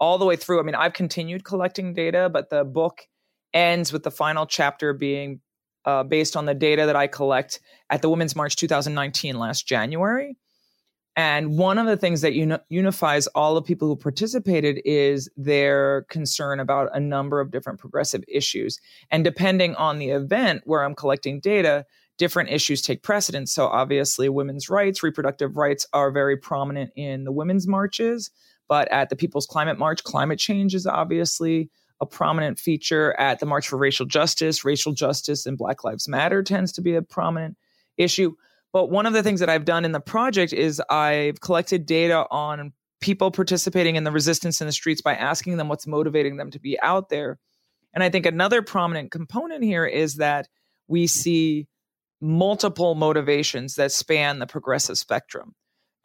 all 0.00 0.18
the 0.18 0.24
way 0.24 0.36
through. 0.36 0.58
I 0.58 0.62
mean, 0.64 0.74
I've 0.74 0.94
continued 0.94 1.44
collecting 1.44 1.94
data, 1.94 2.28
but 2.28 2.50
the 2.50 2.64
book 2.64 3.06
ends 3.54 3.92
with 3.92 4.02
the 4.02 4.10
final 4.10 4.46
chapter 4.46 4.92
being 4.92 5.40
uh, 5.84 6.02
based 6.02 6.36
on 6.36 6.46
the 6.46 6.54
data 6.54 6.86
that 6.86 6.96
I 6.96 7.06
collect 7.06 7.60
at 7.90 8.02
the 8.02 8.08
Women's 8.08 8.34
March 8.34 8.56
2019 8.56 9.38
last 9.38 9.66
January. 9.66 10.36
And 11.14 11.58
one 11.58 11.76
of 11.76 11.86
the 11.86 11.96
things 11.96 12.22
that 12.22 12.32
uni- 12.32 12.58
unifies 12.70 13.26
all 13.28 13.54
the 13.54 13.62
people 13.62 13.86
who 13.86 13.96
participated 13.96 14.80
is 14.84 15.28
their 15.36 16.02
concern 16.08 16.58
about 16.58 16.88
a 16.94 17.00
number 17.00 17.40
of 17.40 17.50
different 17.50 17.78
progressive 17.78 18.24
issues. 18.28 18.80
And 19.10 19.22
depending 19.22 19.74
on 19.74 19.98
the 19.98 20.10
event 20.10 20.62
where 20.64 20.82
I'm 20.82 20.94
collecting 20.94 21.38
data, 21.38 21.84
different 22.16 22.50
issues 22.50 22.80
take 22.80 23.02
precedence. 23.02 23.52
So 23.52 23.66
obviously, 23.66 24.28
women's 24.28 24.70
rights, 24.70 25.02
reproductive 25.02 25.56
rights 25.56 25.86
are 25.92 26.10
very 26.10 26.36
prominent 26.36 26.92
in 26.96 27.24
the 27.24 27.32
women's 27.32 27.66
marches. 27.66 28.30
But 28.68 28.90
at 28.90 29.10
the 29.10 29.16
People's 29.16 29.46
Climate 29.46 29.78
March, 29.78 30.02
climate 30.04 30.38
change 30.38 30.74
is 30.74 30.86
obviously 30.86 31.68
a 32.00 32.06
prominent 32.06 32.58
feature. 32.58 33.14
At 33.18 33.38
the 33.38 33.46
March 33.46 33.68
for 33.68 33.76
Racial 33.76 34.06
Justice, 34.06 34.64
racial 34.64 34.92
justice 34.92 35.44
and 35.44 35.58
Black 35.58 35.84
Lives 35.84 36.08
Matter 36.08 36.42
tends 36.42 36.72
to 36.72 36.80
be 36.80 36.94
a 36.94 37.02
prominent 37.02 37.56
issue. 37.98 38.34
But 38.72 38.90
one 38.90 39.06
of 39.06 39.12
the 39.12 39.22
things 39.22 39.40
that 39.40 39.50
I've 39.50 39.64
done 39.64 39.84
in 39.84 39.92
the 39.92 40.00
project 40.00 40.52
is 40.52 40.80
I've 40.88 41.40
collected 41.40 41.86
data 41.86 42.26
on 42.30 42.72
people 43.00 43.30
participating 43.30 43.96
in 43.96 44.04
the 44.04 44.12
resistance 44.12 44.60
in 44.60 44.66
the 44.66 44.72
streets 44.72 45.02
by 45.02 45.14
asking 45.14 45.56
them 45.56 45.68
what's 45.68 45.86
motivating 45.86 46.36
them 46.36 46.50
to 46.52 46.60
be 46.60 46.80
out 46.80 47.08
there. 47.08 47.38
And 47.92 48.02
I 48.02 48.08
think 48.08 48.24
another 48.24 48.62
prominent 48.62 49.10
component 49.10 49.62
here 49.62 49.84
is 49.84 50.16
that 50.16 50.48
we 50.88 51.06
see 51.06 51.68
multiple 52.20 52.94
motivations 52.94 53.74
that 53.74 53.92
span 53.92 54.38
the 54.38 54.46
progressive 54.46 54.96
spectrum. 54.96 55.54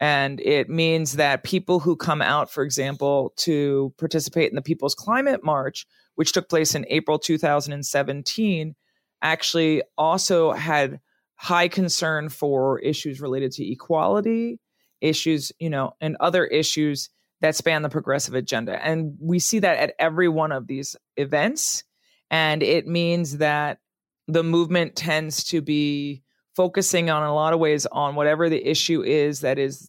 And 0.00 0.40
it 0.40 0.68
means 0.68 1.14
that 1.14 1.44
people 1.44 1.80
who 1.80 1.96
come 1.96 2.22
out, 2.22 2.50
for 2.52 2.62
example, 2.62 3.32
to 3.38 3.92
participate 3.98 4.50
in 4.50 4.56
the 4.56 4.62
People's 4.62 4.94
Climate 4.94 5.42
March, 5.42 5.86
which 6.14 6.32
took 6.32 6.48
place 6.48 6.74
in 6.74 6.86
April 6.88 7.18
2017, 7.18 8.74
actually 9.22 9.82
also 9.96 10.52
had 10.52 11.00
high 11.38 11.68
concern 11.68 12.28
for 12.28 12.80
issues 12.80 13.20
related 13.20 13.52
to 13.52 13.64
equality, 13.64 14.58
issues, 15.00 15.52
you 15.58 15.70
know, 15.70 15.92
and 16.00 16.16
other 16.20 16.44
issues 16.44 17.10
that 17.40 17.54
span 17.54 17.82
the 17.82 17.88
progressive 17.88 18.34
agenda. 18.34 18.84
And 18.84 19.16
we 19.20 19.38
see 19.38 19.60
that 19.60 19.78
at 19.78 19.94
every 19.98 20.28
one 20.28 20.50
of 20.50 20.66
these 20.66 20.96
events. 21.16 21.84
And 22.30 22.62
it 22.62 22.86
means 22.86 23.38
that 23.38 23.78
the 24.26 24.42
movement 24.42 24.96
tends 24.96 25.44
to 25.44 25.62
be 25.62 26.22
focusing 26.56 27.08
on 27.08 27.22
a 27.22 27.32
lot 27.32 27.52
of 27.52 27.60
ways 27.60 27.86
on 27.86 28.16
whatever 28.16 28.48
the 28.48 28.68
issue 28.68 29.02
is 29.02 29.40
that 29.40 29.58
is 29.58 29.88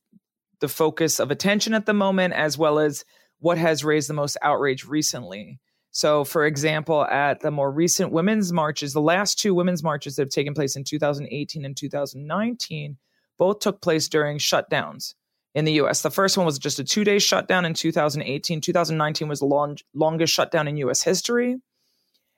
the 0.59 0.67
focus 0.67 1.19
of 1.19 1.31
attention 1.31 1.73
at 1.73 1.87
the 1.87 1.93
moment, 1.93 2.35
as 2.35 2.57
well 2.57 2.77
as 2.77 3.03
what 3.39 3.57
has 3.57 3.83
raised 3.83 4.07
the 4.07 4.13
most 4.13 4.37
outrage 4.43 4.85
recently. 4.85 5.59
So, 5.99 6.23
for 6.23 6.45
example, 6.45 7.03
at 7.03 7.41
the 7.41 7.51
more 7.51 7.69
recent 7.69 8.13
women's 8.13 8.53
marches, 8.53 8.93
the 8.93 9.01
last 9.01 9.37
two 9.37 9.53
women's 9.53 9.83
marches 9.83 10.15
that 10.15 10.21
have 10.21 10.29
taken 10.29 10.53
place 10.53 10.77
in 10.77 10.85
2018 10.85 11.65
and 11.65 11.75
2019 11.75 12.95
both 13.37 13.59
took 13.59 13.81
place 13.81 14.07
during 14.07 14.37
shutdowns 14.37 15.15
in 15.53 15.65
the 15.65 15.73
US. 15.73 16.01
The 16.01 16.09
first 16.09 16.37
one 16.37 16.45
was 16.45 16.57
just 16.57 16.79
a 16.79 16.85
two 16.85 17.03
day 17.03 17.19
shutdown 17.19 17.65
in 17.65 17.73
2018. 17.73 18.61
2019 18.61 19.27
was 19.27 19.39
the 19.39 19.45
long, 19.45 19.77
longest 19.93 20.33
shutdown 20.33 20.69
in 20.69 20.77
US 20.77 21.03
history. 21.03 21.57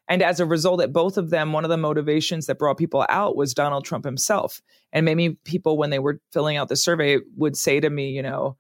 And 0.08 0.24
as 0.24 0.40
a 0.40 0.46
result, 0.48 0.82
at 0.82 0.92
both 0.92 1.20
of 1.20 1.30
them, 1.30 1.54
one 1.54 1.64
of 1.64 1.70
the 1.70 1.78
motivations 1.78 2.48
that 2.48 2.58
brought 2.58 2.80
people 2.80 3.06
out 3.10 3.36
was 3.36 3.54
Donald 3.54 3.86
Trump 3.86 4.06
himself. 4.06 4.60
And 4.92 5.06
many 5.06 5.36
people, 5.46 5.78
when 5.78 5.92
they 5.92 6.00
were 6.00 6.20
filling 6.34 6.58
out 6.58 6.68
the 6.68 6.76
survey, 6.76 7.20
would 7.38 7.56
say 7.56 7.80
to 7.80 7.92
me, 7.92 8.10
you 8.10 8.24
know, 8.24 8.58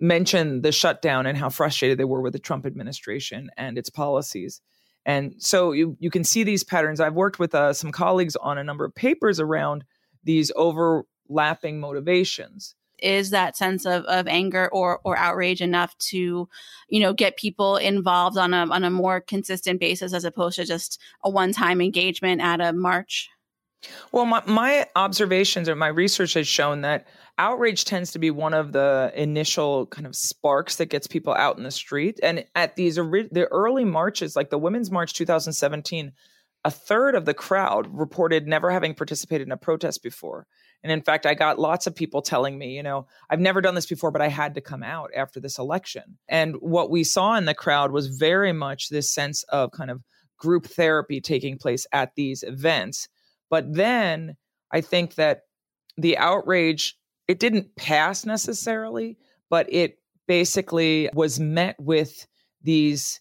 mention 0.00 0.62
the 0.62 0.72
shutdown 0.72 1.26
and 1.26 1.36
how 1.36 1.50
frustrated 1.50 1.98
they 1.98 2.04
were 2.04 2.22
with 2.22 2.32
the 2.32 2.38
Trump 2.38 2.66
administration 2.66 3.50
and 3.56 3.76
its 3.76 3.90
policies. 3.90 4.60
And 5.04 5.34
so 5.38 5.72
you, 5.72 5.96
you 6.00 6.10
can 6.10 6.24
see 6.24 6.42
these 6.42 6.64
patterns. 6.64 7.00
I've 7.00 7.14
worked 7.14 7.38
with 7.38 7.54
uh, 7.54 7.72
some 7.72 7.92
colleagues 7.92 8.36
on 8.36 8.58
a 8.58 8.64
number 8.64 8.84
of 8.84 8.94
papers 8.94 9.40
around 9.40 9.84
these 10.24 10.52
overlapping 10.56 11.80
motivations 11.80 12.74
is 13.02 13.30
that 13.30 13.56
sense 13.56 13.86
of, 13.86 14.04
of 14.04 14.28
anger 14.28 14.68
or, 14.72 15.00
or 15.04 15.16
outrage 15.16 15.60
enough 15.60 15.96
to, 15.98 16.48
you 16.88 17.00
know, 17.00 17.12
get 17.12 17.36
people 17.36 17.76
involved 17.76 18.36
on 18.36 18.54
a, 18.54 18.66
on 18.66 18.84
a 18.84 18.90
more 18.90 19.20
consistent 19.20 19.80
basis 19.80 20.12
as 20.12 20.24
opposed 20.24 20.56
to 20.56 20.64
just 20.64 21.00
a 21.24 21.30
one 21.30 21.52
time 21.52 21.80
engagement 21.80 22.40
at 22.40 22.60
a 22.60 22.72
march? 22.72 23.28
Well, 24.12 24.26
my, 24.26 24.42
my 24.46 24.86
observations 24.94 25.68
or 25.68 25.74
my 25.74 25.88
research 25.88 26.34
has 26.34 26.46
shown 26.46 26.82
that 26.82 27.06
outrage 27.38 27.84
tends 27.84 28.12
to 28.12 28.18
be 28.18 28.30
one 28.30 28.52
of 28.52 28.72
the 28.72 29.12
initial 29.14 29.86
kind 29.86 30.06
of 30.06 30.14
sparks 30.14 30.76
that 30.76 30.86
gets 30.86 31.06
people 31.06 31.34
out 31.34 31.56
in 31.56 31.64
the 31.64 31.70
street. 31.70 32.20
And 32.22 32.44
at 32.54 32.76
these 32.76 32.96
the 32.96 33.48
early 33.50 33.84
marches, 33.84 34.36
like 34.36 34.50
the 34.50 34.58
Women's 34.58 34.90
March 34.90 35.14
2017, 35.14 36.12
a 36.64 36.70
third 36.70 37.14
of 37.14 37.24
the 37.24 37.34
crowd 37.34 37.88
reported 37.90 38.46
never 38.46 38.70
having 38.70 38.94
participated 38.94 39.48
in 39.48 39.52
a 39.52 39.56
protest 39.56 40.02
before. 40.02 40.46
And 40.82 40.92
in 40.92 41.02
fact, 41.02 41.26
I 41.26 41.34
got 41.34 41.58
lots 41.58 41.86
of 41.86 41.94
people 41.94 42.22
telling 42.22 42.58
me, 42.58 42.76
you 42.76 42.82
know, 42.82 43.06
I've 43.28 43.40
never 43.40 43.60
done 43.60 43.74
this 43.74 43.86
before, 43.86 44.10
but 44.10 44.22
I 44.22 44.28
had 44.28 44.54
to 44.54 44.60
come 44.60 44.82
out 44.82 45.10
after 45.14 45.40
this 45.40 45.58
election. 45.58 46.18
And 46.28 46.56
what 46.60 46.90
we 46.90 47.04
saw 47.04 47.36
in 47.36 47.44
the 47.46 47.54
crowd 47.54 47.92
was 47.92 48.06
very 48.08 48.52
much 48.52 48.88
this 48.88 49.12
sense 49.12 49.42
of 49.44 49.70
kind 49.72 49.90
of 49.90 50.02
group 50.38 50.66
therapy 50.66 51.20
taking 51.20 51.58
place 51.58 51.86
at 51.92 52.14
these 52.14 52.42
events. 52.42 53.08
But 53.50 53.74
then 53.74 54.36
I 54.72 54.80
think 54.80 55.16
that 55.16 55.42
the 55.96 56.16
outrage, 56.16 56.96
it 57.28 57.38
didn't 57.38 57.76
pass 57.76 58.24
necessarily, 58.24 59.18
but 59.50 59.70
it 59.72 59.98
basically 60.26 61.10
was 61.12 61.40
met 61.40 61.76
with 61.78 62.26
these 62.62 63.20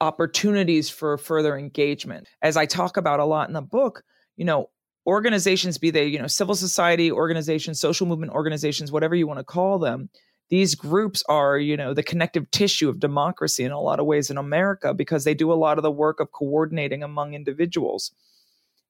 opportunities 0.00 0.90
for 0.90 1.16
further 1.16 1.56
engagement. 1.56 2.26
As 2.42 2.56
I 2.56 2.66
talk 2.66 2.96
about 2.96 3.20
a 3.20 3.24
lot 3.24 3.48
in 3.48 3.54
the 3.54 3.62
book, 3.62 4.02
you 4.36 4.44
know, 4.44 4.70
organizations 5.06 5.78
be 5.78 5.90
they 5.90 6.06
you 6.06 6.18
know 6.18 6.26
civil 6.26 6.54
society 6.54 7.10
organizations 7.10 7.80
social 7.80 8.06
movement 8.06 8.32
organizations 8.32 8.92
whatever 8.92 9.14
you 9.14 9.26
want 9.26 9.38
to 9.38 9.44
call 9.44 9.78
them 9.78 10.10
these 10.50 10.74
groups 10.74 11.22
are 11.28 11.58
you 11.58 11.76
know 11.76 11.94
the 11.94 12.02
connective 12.02 12.50
tissue 12.50 12.88
of 12.88 13.00
democracy 13.00 13.64
in 13.64 13.72
a 13.72 13.80
lot 13.80 13.98
of 13.98 14.06
ways 14.06 14.30
in 14.30 14.36
america 14.36 14.92
because 14.92 15.24
they 15.24 15.34
do 15.34 15.52
a 15.52 15.54
lot 15.54 15.78
of 15.78 15.82
the 15.82 15.90
work 15.90 16.20
of 16.20 16.32
coordinating 16.32 17.02
among 17.02 17.32
individuals 17.32 18.12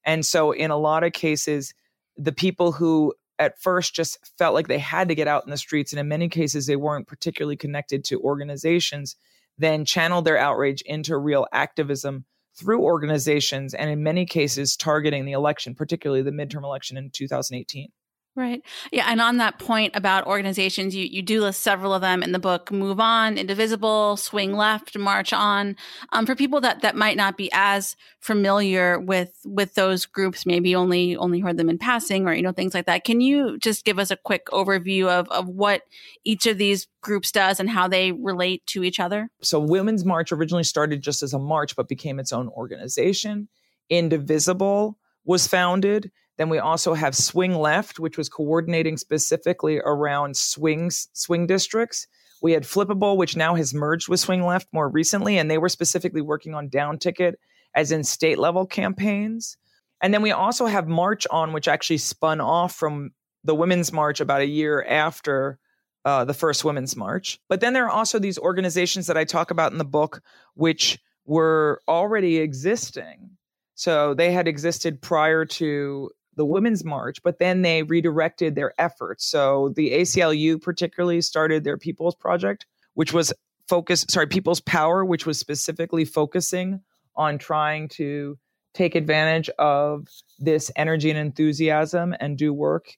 and 0.05 0.25
so 0.25 0.53
in 0.53 0.71
a 0.71 0.77
lot 0.77 1.05
of 1.05 1.13
cases 1.13 1.75
the 2.17 2.33
people 2.33 2.73
who 2.73 3.15
at 3.39 3.61
first 3.61 3.95
just 3.95 4.19
felt 4.37 4.55
like 4.55 4.69
they 4.69 4.79
had 4.79 5.09
to 5.09 5.15
get 5.15 5.29
out 5.29 5.45
in 5.45 5.51
the 5.51 5.57
streets 5.57 5.93
and 5.93 6.01
in 6.01 6.09
many 6.09 6.29
cases 6.29 6.67
they 6.67 6.77
weren't 6.77 7.07
particularly 7.07 7.57
connected 7.57 8.05
to 8.05 8.21
organizations 8.21 9.17
then 9.61 9.85
channeled 9.85 10.25
their 10.25 10.39
outrage 10.39 10.83
into 10.83 11.17
real 11.17 11.47
activism 11.53 12.25
through 12.55 12.83
organizations 12.83 13.75
and 13.75 13.91
in 13.91 14.03
many 14.03 14.27
cases 14.27 14.77
targeting 14.77 15.25
the 15.25 15.33
election, 15.33 15.75
particularly 15.75 16.23
the 16.23 16.31
midterm 16.31 16.65
election 16.65 16.97
in 16.97 17.11
2018. 17.11 17.91
Right. 18.37 18.63
Yeah. 18.93 19.07
And 19.09 19.21
on 19.21 19.39
that 19.39 19.59
point 19.59 19.97
about 19.97 20.27
organizations, 20.27 20.95
you, 20.95 21.05
you 21.05 21.21
do 21.21 21.41
list 21.41 21.63
several 21.63 21.93
of 21.93 22.01
them 22.01 22.23
in 22.23 22.31
the 22.31 22.39
book 22.39 22.71
Move 22.71 23.01
On, 23.01 23.37
Indivisible, 23.37 24.17
Swing 24.17 24.55
Left, 24.55 24.97
March 24.97 25.33
On. 25.33 25.75
Um, 26.13 26.27
for 26.27 26.37
people 26.37 26.61
that, 26.61 26.83
that 26.83 26.95
might 26.95 27.17
not 27.17 27.37
be 27.37 27.51
as 27.53 27.97
familiar 28.21 29.01
with 29.01 29.37
with 29.45 29.75
those 29.75 30.07
groups, 30.07 30.47
maybe 30.47 30.77
only 30.77 31.17
only 31.17 31.41
heard 31.41 31.57
them 31.57 31.69
in 31.69 31.77
passing 31.77 32.29
or, 32.29 32.33
you 32.33 32.43
know, 32.43 32.53
things 32.53 32.73
like 32.73 32.87
that. 32.87 33.03
Can 33.03 33.21
you 33.21 33.59
just 33.59 33.85
give 33.85 33.99
us 33.99 34.13
a 34.13 34.17
quick 34.17 34.47
overview 34.47 35.09
of, 35.09 35.29
of 35.31 35.49
what 35.49 35.83
each 36.25 36.47
of 36.47 36.57
these 36.57 36.87
groups 37.01 37.33
does 37.33 37.59
and 37.59 37.69
how 37.69 37.89
they 37.89 38.13
relate 38.13 38.65
to 38.67 38.85
each 38.85 39.01
other? 39.01 39.29
So 39.43 39.59
Women's 39.59 40.05
March 40.05 40.31
originally 40.31 40.65
started 40.65 41.03
just 41.03 41.25
as 41.25 41.35
a 41.35 41.39
march, 41.41 41.75
but 41.75 41.89
became 41.89 42.21
its 42.21 42.33
own 42.33 42.49
organization. 42.49 43.49
Indivisible 43.89 44.99
was 45.25 45.49
founded 45.49 46.13
then 46.41 46.49
we 46.49 46.59
also 46.59 46.95
have 46.95 47.15
Swing 47.15 47.55
Left, 47.55 47.99
which 48.01 48.17
was 48.17 48.31
coordinating 48.31 48.97
specifically 48.97 49.79
around 49.85 50.39
swings, 50.39 51.09
swing 51.13 51.47
districts. 51.47 52.07
We 52.41 52.53
had 52.53 52.63
Flippable, 52.63 53.19
which 53.19 53.37
now 53.37 53.57
has 53.57 53.75
merged 53.75 54.09
with 54.09 54.21
Swing 54.21 54.47
Left 54.47 54.67
more 54.73 54.89
recently, 54.89 55.37
and 55.37 55.51
they 55.51 55.59
were 55.59 55.69
specifically 55.69 56.23
working 56.23 56.55
on 56.55 56.71
down 56.71 56.99
ticket 56.99 57.39
as 57.75 57.93
in 57.93 58.05
state 58.05 58.39
level 58.39 58.65
campaigns. 58.65 59.59
And 60.01 60.15
then 60.15 60.23
we 60.23 60.31
also 60.31 60.65
have 60.65 60.89
March 60.89 61.27
On, 61.31 61.53
which 61.53 61.69
actually 61.69 61.99
spun 61.99 62.41
off 62.41 62.75
from 62.75 63.11
the 63.45 63.55
Women's 63.55 63.93
March 63.93 64.19
about 64.23 64.41
a 64.41 64.47
year 64.47 64.83
after 64.83 65.59
uh, 66.07 66.25
the 66.25 66.33
first 66.33 66.65
Women's 66.65 66.97
March. 66.97 67.39
But 67.51 67.61
then 67.61 67.75
there 67.75 67.85
are 67.85 67.91
also 67.91 68.19
these 68.19 68.39
organizations 68.39 69.09
that 69.09 69.19
I 69.19 69.25
talk 69.25 69.51
about 69.51 69.73
in 69.73 69.79
the 69.79 69.85
book, 69.85 70.23
which 70.55 70.99
were 71.27 71.83
already 71.87 72.39
existing. 72.39 73.33
So 73.75 74.15
they 74.15 74.33
had 74.33 74.49
existed 74.49 75.03
prior 75.03 75.45
to 75.45 76.11
the 76.41 76.47
Women's 76.47 76.87
March, 76.87 77.23
but 77.23 77.39
then 77.39 77.61
they 77.61 77.83
redirected 77.83 78.55
their 78.55 78.73
efforts. 78.81 79.27
So 79.27 79.75
the 79.77 79.91
ACLU 79.93 80.59
particularly 80.59 81.21
started 81.21 81.65
their 81.65 81.77
People's 81.77 82.15
Project, 82.15 82.65
which 82.95 83.13
was 83.13 83.31
focused, 83.69 84.11
sorry, 84.11 84.27
People's 84.27 84.63
Power, 84.63 85.05
which 85.05 85.27
was 85.27 85.39
specifically 85.39 86.07
focusing 86.07 86.81
on 87.15 87.37
trying 87.37 87.89
to 87.89 88.39
take 88.73 88.95
advantage 88.95 89.51
of 89.59 90.09
this 90.39 90.71
energy 90.77 91.11
and 91.11 91.19
enthusiasm 91.19 92.15
and 92.21 92.39
do 92.39 92.55
work 92.55 92.97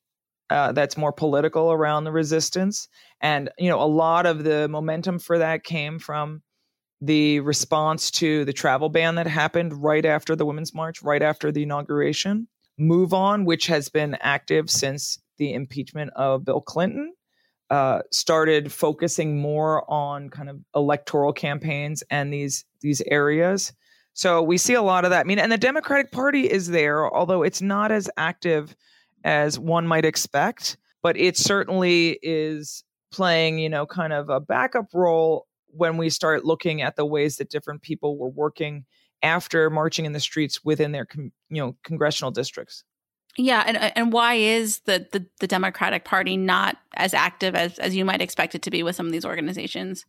uh, 0.49 0.71
that's 0.71 0.97
more 0.97 1.13
political 1.13 1.73
around 1.73 2.05
the 2.05 2.13
resistance. 2.13 2.87
And, 3.21 3.51
you 3.59 3.69
know, 3.69 3.83
a 3.83 3.91
lot 3.91 4.25
of 4.25 4.45
the 4.45 4.69
momentum 4.69 5.19
for 5.19 5.39
that 5.39 5.65
came 5.65 5.99
from 5.99 6.43
the 7.01 7.41
response 7.41 8.13
to 8.13 8.45
the 8.45 8.53
travel 8.53 8.89
ban 8.89 9.17
that 9.17 9.27
happened 9.27 9.83
right 9.83 10.05
after 10.05 10.37
the 10.37 10.47
Women's 10.47 10.73
March, 10.73 11.03
right 11.03 11.23
after 11.23 11.51
the 11.51 11.65
inauguration. 11.65 12.47
Move 12.79 13.13
On, 13.13 13.45
which 13.45 13.67
has 13.67 13.89
been 13.89 14.17
active 14.21 14.71
since 14.71 15.19
the 15.39 15.53
impeachment 15.53 16.11
of 16.15 16.45
Bill 16.45 16.61
Clinton, 16.61 17.13
uh, 17.71 18.01
started 18.11 18.73
focusing 18.73 19.41
more 19.41 19.91
on 19.91 20.29
kind 20.29 20.49
of 20.51 20.61
electoral 20.75 21.33
campaigns 21.33 22.03
and 22.11 22.33
these 22.33 22.65
these 22.81 23.01
areas. 23.07 23.73
So 24.15 24.43
we 24.43 24.59
see 24.59 24.75
a 24.75 24.83
lot 24.83 25.05
of 25.05 25.11
that. 25.11 25.21
I 25.21 25.25
mean, 25.25 25.39
and 25.39 25.51
the 25.51 25.57
Democratic 25.57 26.13
Party 26.13 26.51
is 26.51 26.69
there, 26.69 27.11
although 27.13 27.43
it's 27.43 27.63
not 27.63 27.91
as 27.91 28.11
active 28.17 28.77
as 29.25 29.59
one 29.59 29.87
might 29.87 30.05
expect, 30.05 30.77
but 31.03 31.17
it 31.17 31.37
certainly 31.37 32.19
is 32.23 32.85
playing, 33.11 33.59
you 33.59 33.71
know, 33.71 33.87
kind 33.87 34.13
of 34.13 34.29
a 34.29 34.41
backup 34.41 34.89
role 34.93 35.47
when 35.69 35.97
we 35.97 36.11
start 36.11 36.45
looking 36.45 36.83
at 36.83 36.97
the 36.97 37.07
ways 37.07 37.37
that 37.37 37.49
different 37.49 37.81
people 37.81 38.19
were 38.19 38.29
working 38.29 38.85
after 39.23 39.71
marching 39.71 40.05
in 40.05 40.13
the 40.13 40.21
streets 40.21 40.65
within 40.65 40.93
their 40.93 41.07
you 41.15 41.31
know 41.51 41.77
congressional 41.85 42.31
districts. 42.31 42.85
Yeah, 43.39 43.65
and 43.67 43.77
and 43.79 44.13
why 44.13 44.35
is 44.35 44.81
the, 44.81 45.07
the, 45.11 45.27
the 45.41 45.47
Democratic 45.47 46.05
Party 46.05 46.37
not 46.37 46.77
as 46.95 47.15
active 47.15 47.55
as 47.55 47.79
as 47.79 47.97
you 47.97 48.05
might 48.05 48.21
expect 48.21 48.55
it 48.55 48.63
to 48.63 48.71
be 48.71 48.83
with 48.83 48.95
some 48.95 49.07
of 49.07 49.13
these 49.13 49.25
organizations? 49.25 50.05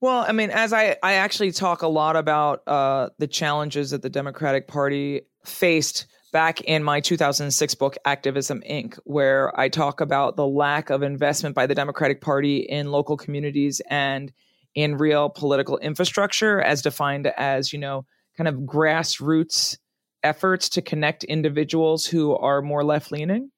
Well, 0.00 0.24
I 0.26 0.32
mean, 0.32 0.50
as 0.50 0.72
I 0.72 0.96
I 1.02 1.14
actually 1.14 1.52
talk 1.52 1.82
a 1.82 1.88
lot 1.88 2.16
about 2.16 2.66
uh, 2.66 3.10
the 3.18 3.26
challenges 3.26 3.90
that 3.90 4.02
the 4.02 4.10
Democratic 4.10 4.68
Party 4.68 5.22
faced 5.44 6.06
back 6.32 6.62
in 6.62 6.82
my 6.82 7.00
2006 7.00 7.74
book 7.76 7.96
Activism 8.04 8.62
Inc., 8.68 8.98
where 9.04 9.58
I 9.58 9.68
talk 9.68 10.00
about 10.00 10.36
the 10.36 10.46
lack 10.46 10.90
of 10.90 11.02
investment 11.02 11.54
by 11.54 11.66
the 11.66 11.74
Democratic 11.74 12.20
Party 12.20 12.58
in 12.58 12.90
local 12.90 13.16
communities 13.16 13.80
and 13.88 14.32
in 14.74 14.96
real 14.96 15.28
political 15.28 15.78
infrastructure 15.78 16.60
as 16.60 16.82
defined 16.82 17.26
as, 17.26 17.72
you 17.72 17.78
know, 17.78 18.04
kind 18.36 18.48
of 18.48 18.56
grassroots 18.56 19.78
efforts 20.22 20.68
to 20.70 20.82
connect 20.82 21.22
individuals 21.24 22.06
who 22.06 22.34
are 22.36 22.62
more 22.62 22.82
left 22.82 23.12
leaning. 23.12 23.50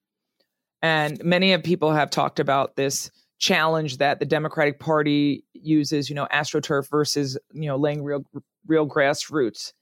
And 0.82 1.22
many 1.24 1.52
of 1.52 1.62
people 1.62 1.92
have 1.92 2.10
talked 2.10 2.38
about 2.40 2.76
this 2.76 3.10
challenge 3.38 3.98
that 3.98 4.18
the 4.18 4.26
Democratic 4.26 4.78
Party 4.78 5.44
uses, 5.52 6.08
you 6.08 6.14
know, 6.14 6.26
astroturf 6.32 6.88
versus, 6.90 7.38
you 7.52 7.66
know, 7.66 7.76
laying 7.76 8.02
real 8.02 8.24
real 8.66 8.86
grassroots, 8.86 9.72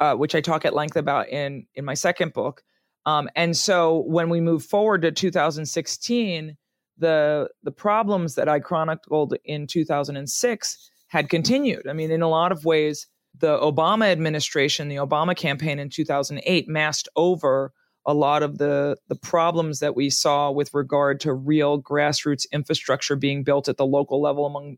uh, 0.00 0.14
which 0.14 0.34
I 0.34 0.40
talk 0.40 0.64
at 0.64 0.74
length 0.74 0.96
about 0.96 1.28
in 1.28 1.66
in 1.74 1.84
my 1.84 1.94
second 1.94 2.32
book. 2.32 2.62
Um, 3.04 3.28
and 3.34 3.56
so 3.56 4.04
when 4.06 4.30
we 4.30 4.40
move 4.40 4.64
forward 4.64 5.02
to 5.02 5.12
2016, 5.12 6.56
the 6.98 7.48
the 7.62 7.72
problems 7.72 8.34
that 8.34 8.48
I 8.48 8.60
chronicled 8.60 9.34
in 9.44 9.66
2006 9.66 10.90
had 11.08 11.28
continued. 11.28 11.86
I 11.88 11.92
mean, 11.92 12.10
in 12.10 12.22
a 12.22 12.28
lot 12.28 12.52
of 12.52 12.64
ways, 12.64 13.06
the 13.38 13.58
Obama 13.58 14.10
administration, 14.10 14.88
the 14.88 14.96
Obama 14.96 15.36
campaign 15.36 15.78
in 15.78 15.90
2008, 15.90 16.68
masked 16.68 17.08
over 17.16 17.72
a 18.06 18.14
lot 18.14 18.42
of 18.42 18.58
the 18.58 18.96
the 19.08 19.16
problems 19.16 19.78
that 19.80 19.94
we 19.94 20.10
saw 20.10 20.50
with 20.50 20.74
regard 20.74 21.20
to 21.20 21.32
real 21.32 21.80
grassroots 21.80 22.46
infrastructure 22.52 23.16
being 23.16 23.44
built 23.44 23.68
at 23.68 23.76
the 23.76 23.86
local 23.86 24.20
level 24.20 24.46
among 24.46 24.76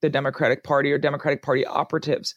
the 0.00 0.10
Democratic 0.10 0.64
Party 0.64 0.92
or 0.92 0.98
Democratic 0.98 1.42
Party 1.42 1.66
operatives. 1.66 2.34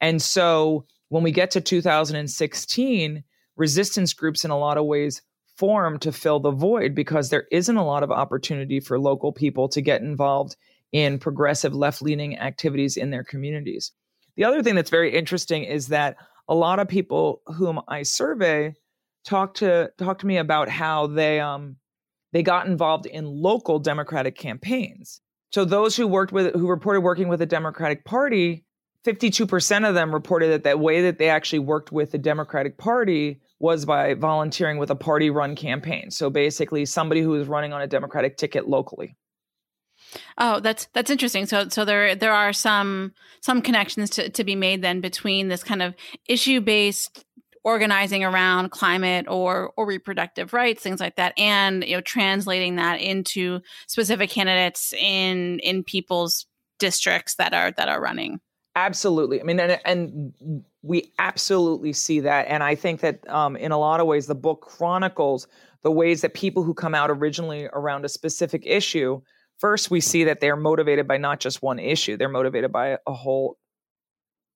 And 0.00 0.22
so 0.22 0.86
when 1.08 1.22
we 1.22 1.32
get 1.32 1.50
to 1.52 1.60
2016, 1.60 3.24
resistance 3.56 4.14
groups 4.14 4.44
in 4.44 4.50
a 4.50 4.58
lot 4.58 4.78
of 4.78 4.86
ways 4.86 5.22
form 5.60 5.98
to 5.98 6.10
fill 6.10 6.40
the 6.40 6.50
void 6.50 6.94
because 6.94 7.28
there 7.28 7.46
isn't 7.52 7.76
a 7.76 7.84
lot 7.84 8.02
of 8.02 8.10
opportunity 8.10 8.80
for 8.80 8.98
local 8.98 9.30
people 9.30 9.68
to 9.68 9.82
get 9.82 10.00
involved 10.00 10.56
in 10.90 11.18
progressive 11.18 11.74
left 11.74 12.00
leaning 12.00 12.38
activities 12.38 12.96
in 12.96 13.10
their 13.10 13.22
communities. 13.22 13.92
The 14.36 14.44
other 14.44 14.62
thing 14.62 14.74
that's 14.74 14.88
very 14.88 15.14
interesting 15.14 15.64
is 15.64 15.88
that 15.88 16.16
a 16.48 16.54
lot 16.54 16.78
of 16.78 16.88
people 16.88 17.42
whom 17.46 17.78
I 17.88 18.04
survey 18.04 18.74
talk 19.26 19.52
to 19.56 19.92
talk 19.98 20.20
to 20.20 20.26
me 20.26 20.38
about 20.38 20.70
how 20.70 21.06
they 21.06 21.40
um 21.40 21.76
they 22.32 22.42
got 22.42 22.66
involved 22.66 23.04
in 23.04 23.26
local 23.26 23.78
democratic 23.78 24.38
campaigns. 24.38 25.20
So 25.52 25.66
those 25.66 25.94
who 25.94 26.08
worked 26.08 26.32
with 26.32 26.54
who 26.54 26.68
reported 26.68 27.02
working 27.02 27.28
with 27.28 27.40
the 27.40 27.46
Democratic 27.46 28.06
Party 28.06 28.64
52% 29.04 29.88
of 29.88 29.94
them 29.94 30.12
reported 30.12 30.48
that 30.48 30.62
the 30.62 30.76
way 30.76 31.02
that 31.02 31.18
they 31.18 31.30
actually 31.30 31.60
worked 31.60 31.90
with 31.90 32.10
the 32.10 32.18
Democratic 32.18 32.76
Party 32.76 33.40
was 33.60 33.84
by 33.84 34.14
volunteering 34.14 34.78
with 34.78 34.90
a 34.90 34.96
party 34.96 35.30
run 35.30 35.54
campaign. 35.54 36.10
So 36.10 36.30
basically 36.30 36.86
somebody 36.86 37.20
who 37.20 37.30
was 37.30 37.46
running 37.46 37.72
on 37.72 37.82
a 37.82 37.86
Democratic 37.86 38.36
ticket 38.36 38.68
locally. 38.68 39.16
Oh, 40.38 40.60
that's 40.60 40.88
that's 40.92 41.10
interesting. 41.10 41.46
So 41.46 41.68
so 41.68 41.84
there 41.84 42.16
there 42.16 42.32
are 42.32 42.52
some 42.52 43.12
some 43.42 43.62
connections 43.62 44.10
to, 44.10 44.30
to 44.30 44.44
be 44.44 44.56
made 44.56 44.82
then 44.82 45.00
between 45.00 45.48
this 45.48 45.62
kind 45.62 45.82
of 45.82 45.94
issue 46.26 46.60
based 46.60 47.24
organizing 47.62 48.24
around 48.24 48.70
climate 48.70 49.26
or 49.28 49.72
or 49.76 49.86
reproductive 49.86 50.52
rights, 50.52 50.82
things 50.82 51.00
like 51.00 51.16
that, 51.16 51.38
and 51.38 51.84
you 51.84 51.94
know 51.94 52.00
translating 52.00 52.76
that 52.76 53.00
into 53.00 53.60
specific 53.86 54.30
candidates 54.30 54.92
in 54.94 55.58
in 55.60 55.84
people's 55.84 56.46
districts 56.78 57.34
that 57.36 57.52
are 57.52 57.70
that 57.72 57.88
are 57.88 58.00
running. 58.00 58.40
Absolutely. 58.76 59.40
I 59.40 59.44
mean, 59.44 59.58
and, 59.60 59.80
and 59.84 60.64
we 60.82 61.12
absolutely 61.18 61.92
see 61.92 62.20
that. 62.20 62.46
And 62.48 62.62
I 62.62 62.74
think 62.74 63.00
that 63.00 63.28
um, 63.28 63.56
in 63.56 63.72
a 63.72 63.78
lot 63.78 64.00
of 64.00 64.06
ways, 64.06 64.26
the 64.26 64.34
book 64.34 64.60
chronicles 64.62 65.46
the 65.82 65.90
ways 65.90 66.20
that 66.22 66.34
people 66.34 66.62
who 66.62 66.74
come 66.74 66.94
out 66.94 67.10
originally 67.10 67.68
around 67.72 68.04
a 68.04 68.08
specific 68.08 68.62
issue, 68.66 69.20
first, 69.58 69.90
we 69.90 70.00
see 70.00 70.24
that 70.24 70.40
they're 70.40 70.56
motivated 70.56 71.08
by 71.08 71.16
not 71.16 71.40
just 71.40 71.62
one 71.62 71.78
issue, 71.78 72.16
they're 72.16 72.28
motivated 72.28 72.72
by 72.72 72.98
a 73.06 73.12
whole 73.12 73.56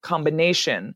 combination 0.03 0.94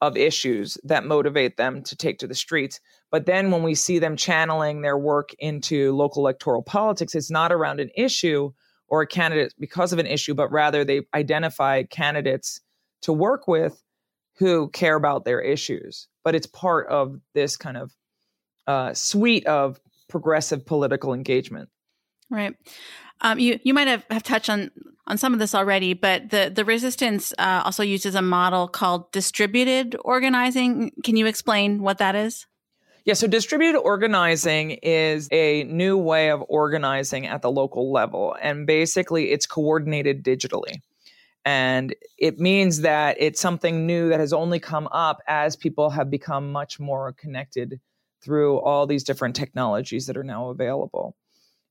of 0.00 0.16
issues 0.16 0.78
that 0.82 1.04
motivate 1.04 1.56
them 1.56 1.82
to 1.82 1.94
take 1.94 2.18
to 2.18 2.26
the 2.26 2.34
streets. 2.34 2.80
But 3.10 3.26
then 3.26 3.50
when 3.50 3.62
we 3.62 3.74
see 3.74 3.98
them 3.98 4.16
channeling 4.16 4.80
their 4.80 4.98
work 4.98 5.30
into 5.38 5.94
local 5.94 6.22
electoral 6.22 6.62
politics, 6.62 7.14
it's 7.14 7.30
not 7.30 7.52
around 7.52 7.80
an 7.80 7.90
issue 7.94 8.50
or 8.90 9.02
a 9.02 9.06
candidate 9.06 9.54
because 9.58 9.92
of 9.92 9.98
an 9.98 10.06
issue, 10.06 10.34
but 10.34 10.50
rather 10.50 10.84
they 10.84 11.02
identify 11.14 11.84
candidates 11.84 12.60
to 13.02 13.12
work 13.12 13.48
with 13.48 13.82
who 14.38 14.68
care 14.70 14.96
about 14.96 15.24
their 15.24 15.40
issues. 15.40 16.08
But 16.24 16.34
it's 16.34 16.46
part 16.46 16.88
of 16.88 17.20
this 17.34 17.56
kind 17.56 17.76
of 17.76 17.92
uh, 18.66 18.92
suite 18.94 19.46
of 19.46 19.80
progressive 20.08 20.66
political 20.66 21.14
engagement. 21.14 21.68
Right. 22.28 22.54
Um, 23.22 23.38
you 23.38 23.58
you 23.62 23.74
might 23.74 23.88
have, 23.88 24.04
have 24.10 24.22
touched 24.22 24.50
on 24.50 24.70
on 25.06 25.18
some 25.18 25.32
of 25.32 25.38
this 25.38 25.54
already, 25.54 25.94
but 25.94 26.30
the 26.30 26.50
the 26.54 26.64
resistance 26.64 27.32
uh, 27.38 27.62
also 27.64 27.82
uses 27.82 28.14
a 28.14 28.22
model 28.22 28.68
called 28.68 29.10
distributed 29.12 29.96
organizing. 30.04 30.92
Can 31.04 31.16
you 31.16 31.26
explain 31.26 31.82
what 31.82 31.98
that 31.98 32.14
is? 32.14 32.46
Yeah, 33.04 33.14
so 33.14 33.26
distributed 33.26 33.78
organizing 33.78 34.72
is 34.82 35.28
a 35.32 35.64
new 35.64 35.96
way 35.96 36.30
of 36.30 36.44
organizing 36.48 37.26
at 37.26 37.40
the 37.40 37.50
local 37.50 37.90
level. 37.90 38.36
And 38.40 38.66
basically, 38.66 39.30
it's 39.30 39.46
coordinated 39.46 40.22
digitally. 40.22 40.80
And 41.44 41.94
it 42.18 42.38
means 42.38 42.82
that 42.82 43.16
it's 43.18 43.40
something 43.40 43.86
new 43.86 44.10
that 44.10 44.20
has 44.20 44.32
only 44.32 44.60
come 44.60 44.88
up 44.92 45.22
as 45.26 45.56
people 45.56 45.90
have 45.90 46.10
become 46.10 46.52
much 46.52 46.78
more 46.78 47.12
connected 47.14 47.80
through 48.22 48.58
all 48.58 48.86
these 48.86 49.04
different 49.04 49.34
technologies 49.34 50.06
that 50.06 50.18
are 50.18 50.24
now 50.24 50.50
available. 50.50 51.16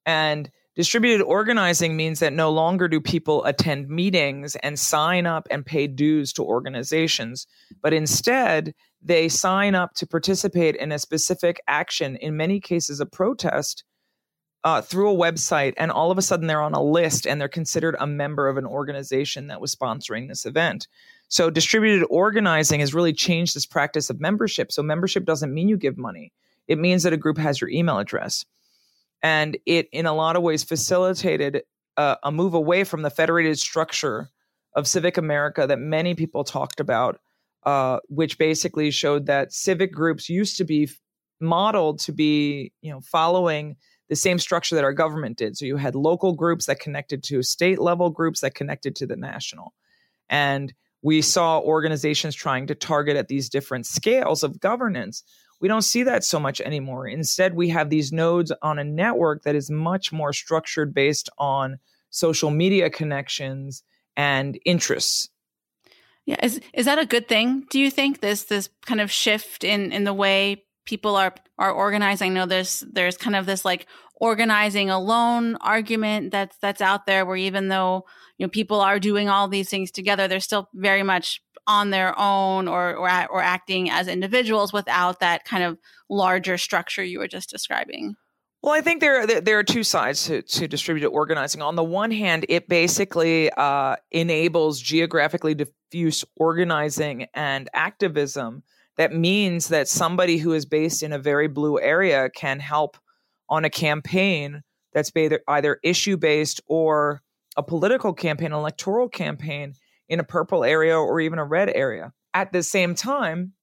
And 0.08 0.50
distributed 0.76 1.24
organizing 1.24 1.96
means 1.96 2.20
that 2.20 2.34
no 2.34 2.50
longer 2.50 2.88
do 2.88 3.00
people 3.00 3.46
attend 3.46 3.89
meetings 3.89 4.56
and 4.58 4.80
sign 4.80 5.28
up 5.28 5.48
and 5.52 5.63
pay 5.63 5.86
dues 5.86 6.34
to 6.34 6.44
organizations, 6.44 7.46
but 7.84 7.94
instead, 7.94 8.74
they 9.01 9.29
sign 9.29 9.75
up 9.75 9.93
to 9.95 10.07
participate 10.07 10.75
in 10.75 10.91
a 10.91 10.99
specific 10.99 11.62
action, 11.67 12.15
in 12.17 12.35
many 12.35 12.59
cases, 12.59 12.99
a 12.99 13.05
protest, 13.05 13.83
uh, 14.63 14.81
through 14.81 15.09
a 15.12 15.15
website. 15.15 15.73
And 15.77 15.91
all 15.91 16.12
of 16.12 16.17
a 16.17 16.21
sudden, 16.21 16.47
they're 16.47 16.62
on 16.62 16.73
a 16.73 16.83
list 16.83 17.25
and 17.25 17.39
they're 17.39 17.47
considered 17.47 17.95
a 17.99 18.07
member 18.07 18.49
of 18.49 18.57
an 18.57 18.65
organization 18.65 19.47
that 19.47 19.62
was 19.62 19.73
sponsoring 19.73 20.27
this 20.27 20.45
event. 20.45 20.88
So 21.29 21.49
distributed 21.49 22.05
organizing 22.09 22.79
has 22.81 22.93
really 22.93 23.13
changed 23.13 23.55
this 23.55 23.65
practice 23.65 24.09
of 24.09 24.19
membership. 24.19 24.71
So 24.71 24.83
membership 24.83 25.25
doesn't 25.25 25.53
mean 25.53 25.69
you 25.69 25.77
give 25.77 25.97
money. 25.97 26.33
It 26.67 26.77
means 26.77 27.03
that 27.03 27.13
a 27.13 27.17
group 27.17 27.38
has 27.38 27.62
your 27.62 27.69
email 27.69 27.99
address. 27.99 28.45
And 29.21 29.57
it, 29.65 29.89
in 29.91 30.05
a 30.05 30.13
lot 30.13 30.35
of 30.35 30.43
ways, 30.43 30.63
facilitated 30.63 31.63
a, 31.97 32.17
a 32.23 32.31
move 32.31 32.53
away 32.53 32.83
from 32.83 33.01
the 33.01 33.09
federated 33.09 33.59
structure 33.59 34.29
of 34.75 34.88
civic 34.88 35.17
America 35.17 35.67
that 35.67 35.79
many 35.79 36.15
people 36.15 36.43
talked 36.43 36.79
about, 36.79 37.19
uh, 37.63 38.00
which 38.08 38.38
basically 38.38 38.91
showed 38.91 39.26
that 39.26 39.54
civic 39.54 39.91
groups 39.91 40.30
used 40.30 40.58
to 40.58 40.63
be 40.63 40.89
modeled 41.41 42.00
to 42.00 42.12
be, 42.12 42.72
you 42.82 42.91
know, 42.91 43.02
following 43.02 43.76
the 44.10 44.15
same 44.15 44.39
structure 44.39 44.76
that 44.76 44.84
our 44.84 44.93
government 44.93 45.38
did. 45.38 45.58
So 45.58 45.65
you 45.65 45.78
had 45.78 45.95
local 45.95 46.34
groups 46.34 46.65
that 46.65 46.80
connected 46.80 47.24
to 47.26 47.43
state 47.43 47.80
level 47.80 48.10
groups 48.10 48.41
that 48.41 48.56
connected 48.56 48.95
to 48.98 49.08
the 49.08 49.15
national. 49.15 49.74
And 50.30 50.74
we 51.02 51.22
saw 51.22 51.60
organizations 51.60 52.36
trying 52.36 52.67
to 52.67 52.76
target 52.76 53.15
at 53.15 53.28
these 53.28 53.50
different 53.50 53.86
scales 53.86 54.43
of 54.43 54.60
governance. 54.60 55.24
We 55.62 55.67
don't 55.67 55.84
see 55.84 56.04
that 56.04 56.24
so 56.24 56.39
much 56.39 56.60
anymore. 56.62 57.08
Instead, 57.08 57.54
we 57.54 57.69
have 57.69 57.89
these 57.89 58.12
nodes 58.12 58.52
on 58.62 58.80
a 58.80 58.84
network 58.84 59.43
that 59.43 59.56
is 59.56 59.69
much 59.69 60.12
more 60.12 60.34
structured 60.34 60.93
based 60.93 61.30
on 61.38 61.80
social 62.10 62.50
media 62.50 62.89
connections 62.89 63.84
and 64.17 64.60
interests. 64.65 65.30
Yeah, 66.30 66.38
is 66.44 66.62
is 66.76 66.86
that 66.86 67.00
a 67.00 67.08
good 67.08 67.28
thing? 67.28 67.65
Do 67.72 67.80
you 67.80 67.89
think 67.89 68.22
this 68.22 68.44
this 68.44 68.70
kind 68.86 69.02
of 69.02 69.10
shift 69.10 69.63
in 69.63 69.92
in 69.92 70.04
the 70.04 70.13
way 70.13 70.63
people 70.86 71.15
are 71.15 71.34
are 71.58 71.72
organizing? 71.72 72.30
I 72.30 72.34
know 72.36 72.46
there's 72.46 72.82
there's 72.82 73.18
kind 73.18 73.36
of 73.36 73.48
this 73.48 73.65
like 73.65 73.88
organizing 74.13 74.92
alone 74.92 75.56
argument 75.56 76.30
that's 76.30 76.56
that's 76.58 76.82
out 76.82 77.08
there 77.08 77.26
where 77.26 77.36
even 77.36 77.70
though 77.70 78.06
you 78.38 78.46
know 78.46 78.50
people 78.52 78.80
are 78.80 79.00
doing 79.00 79.28
all 79.28 79.48
these 79.48 79.70
things 79.72 79.89
together, 79.89 80.28
they're 80.28 80.39
still 80.39 80.70
very 80.76 81.02
much 81.02 81.42
on 81.65 81.89
their 81.89 82.13
own 82.20 82.68
or 82.68 82.96
or, 82.96 83.10
or 83.32 83.42
acting 83.42 83.89
as 83.89 84.08
individuals 84.08 84.72
without 84.72 85.22
that 85.22 85.46
kind 85.46 85.63
of 85.63 85.80
larger 86.12 86.60
structure 86.60 87.04
you 87.04 87.18
were 87.18 87.28
just 87.28 87.50
describing. 87.50 88.15
Well, 88.62 88.74
I 88.74 88.82
think 88.82 89.00
there 89.00 89.26
there 89.26 89.58
are 89.58 89.63
two 89.63 89.84
sides 89.84 90.26
to, 90.26 90.41
to 90.41 90.67
distributed 90.67 91.10
organizing. 91.10 91.62
On 91.62 91.76
the 91.76 91.84
one 91.84 92.12
hand, 92.12 92.45
it 92.50 92.67
basically 92.67 93.50
uh, 93.52 93.95
enables 94.12 94.82
geographically 94.82 95.56
diffuse 95.56 96.26
organizing 96.36 97.28
and 97.34 97.69
activism. 97.74 98.63
That 98.98 99.13
means 99.13 99.69
that 99.69 99.88
somebody 99.88 100.38
who 100.38 100.52
is 100.52 100.65
based 100.65 101.04
in 101.04 101.13
a 101.13 101.19
very 101.19 101.48
blue 101.48 101.80
area 101.80 102.30
can 102.30 102.60
help 102.60 102.98
on 103.48 103.63
a 103.63 103.69
campaign 103.69 104.62
that's 104.93 105.12
either 105.15 105.80
issue 105.82 106.17
based 106.17 106.60
or 106.67 107.22
a 107.56 107.63
political 107.63 108.13
campaign, 108.13 108.52
electoral 108.52 109.08
campaign 109.08 109.74
in 110.10 110.19
a 110.19 110.24
purple 110.24 110.65
area 110.65 110.98
or 110.98 111.22
even 111.22 111.39
a 111.39 111.45
red 111.45 111.69
area. 111.69 112.12
At 112.34 112.52
the 112.52 112.63
same 112.63 112.93
time, 112.93 113.54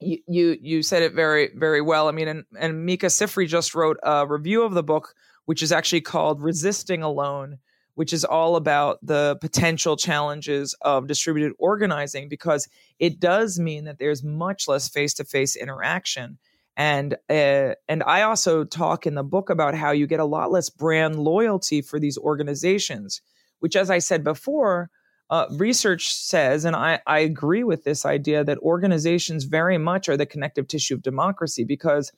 you 0.00 0.56
you, 0.60 0.82
said 0.82 1.02
it 1.02 1.12
very 1.12 1.50
very 1.54 1.80
well. 1.80 2.08
I 2.08 2.12
mean, 2.12 2.28
and, 2.28 2.44
and 2.58 2.86
Micah 2.86 3.06
Sifry 3.06 3.46
just 3.46 3.74
wrote 3.74 3.98
a 4.02 4.26
review 4.26 4.62
of 4.62 4.72
the 4.72 4.82
book, 4.82 5.14
which 5.44 5.62
is 5.62 5.72
actually 5.72 6.00
called 6.00 6.42
"Resisting 6.42 7.02
Alone," 7.02 7.58
which 7.94 8.12
is 8.12 8.24
all 8.24 8.56
about 8.56 8.98
the 9.02 9.36
potential 9.40 9.96
challenges 9.96 10.74
of 10.80 11.06
distributed 11.06 11.52
organizing 11.58 12.28
because 12.28 12.68
it 12.98 13.20
does 13.20 13.58
mean 13.60 13.84
that 13.84 13.98
there's 13.98 14.24
much 14.24 14.66
less 14.68 14.88
face 14.88 15.14
to 15.14 15.24
face 15.24 15.54
interaction. 15.54 16.38
And 16.76 17.14
uh, 17.28 17.74
and 17.88 18.02
I 18.04 18.22
also 18.22 18.64
talk 18.64 19.06
in 19.06 19.14
the 19.14 19.22
book 19.22 19.50
about 19.50 19.74
how 19.74 19.90
you 19.90 20.06
get 20.06 20.20
a 20.20 20.24
lot 20.24 20.50
less 20.50 20.70
brand 20.70 21.18
loyalty 21.18 21.82
for 21.82 22.00
these 22.00 22.16
organizations, 22.16 23.20
which, 23.58 23.76
as 23.76 23.90
I 23.90 23.98
said 23.98 24.24
before, 24.24 24.88
uh, 25.30 25.46
research 25.52 26.12
says, 26.12 26.64
and 26.64 26.74
I, 26.74 27.00
I 27.06 27.20
agree 27.20 27.62
with 27.62 27.84
this 27.84 28.04
idea, 28.04 28.42
that 28.42 28.58
organizations 28.58 29.44
very 29.44 29.78
much 29.78 30.08
are 30.08 30.16
the 30.16 30.26
connective 30.26 30.66
tissue 30.66 30.94
of 30.94 31.02
democracy 31.02 31.64
because 31.64 32.12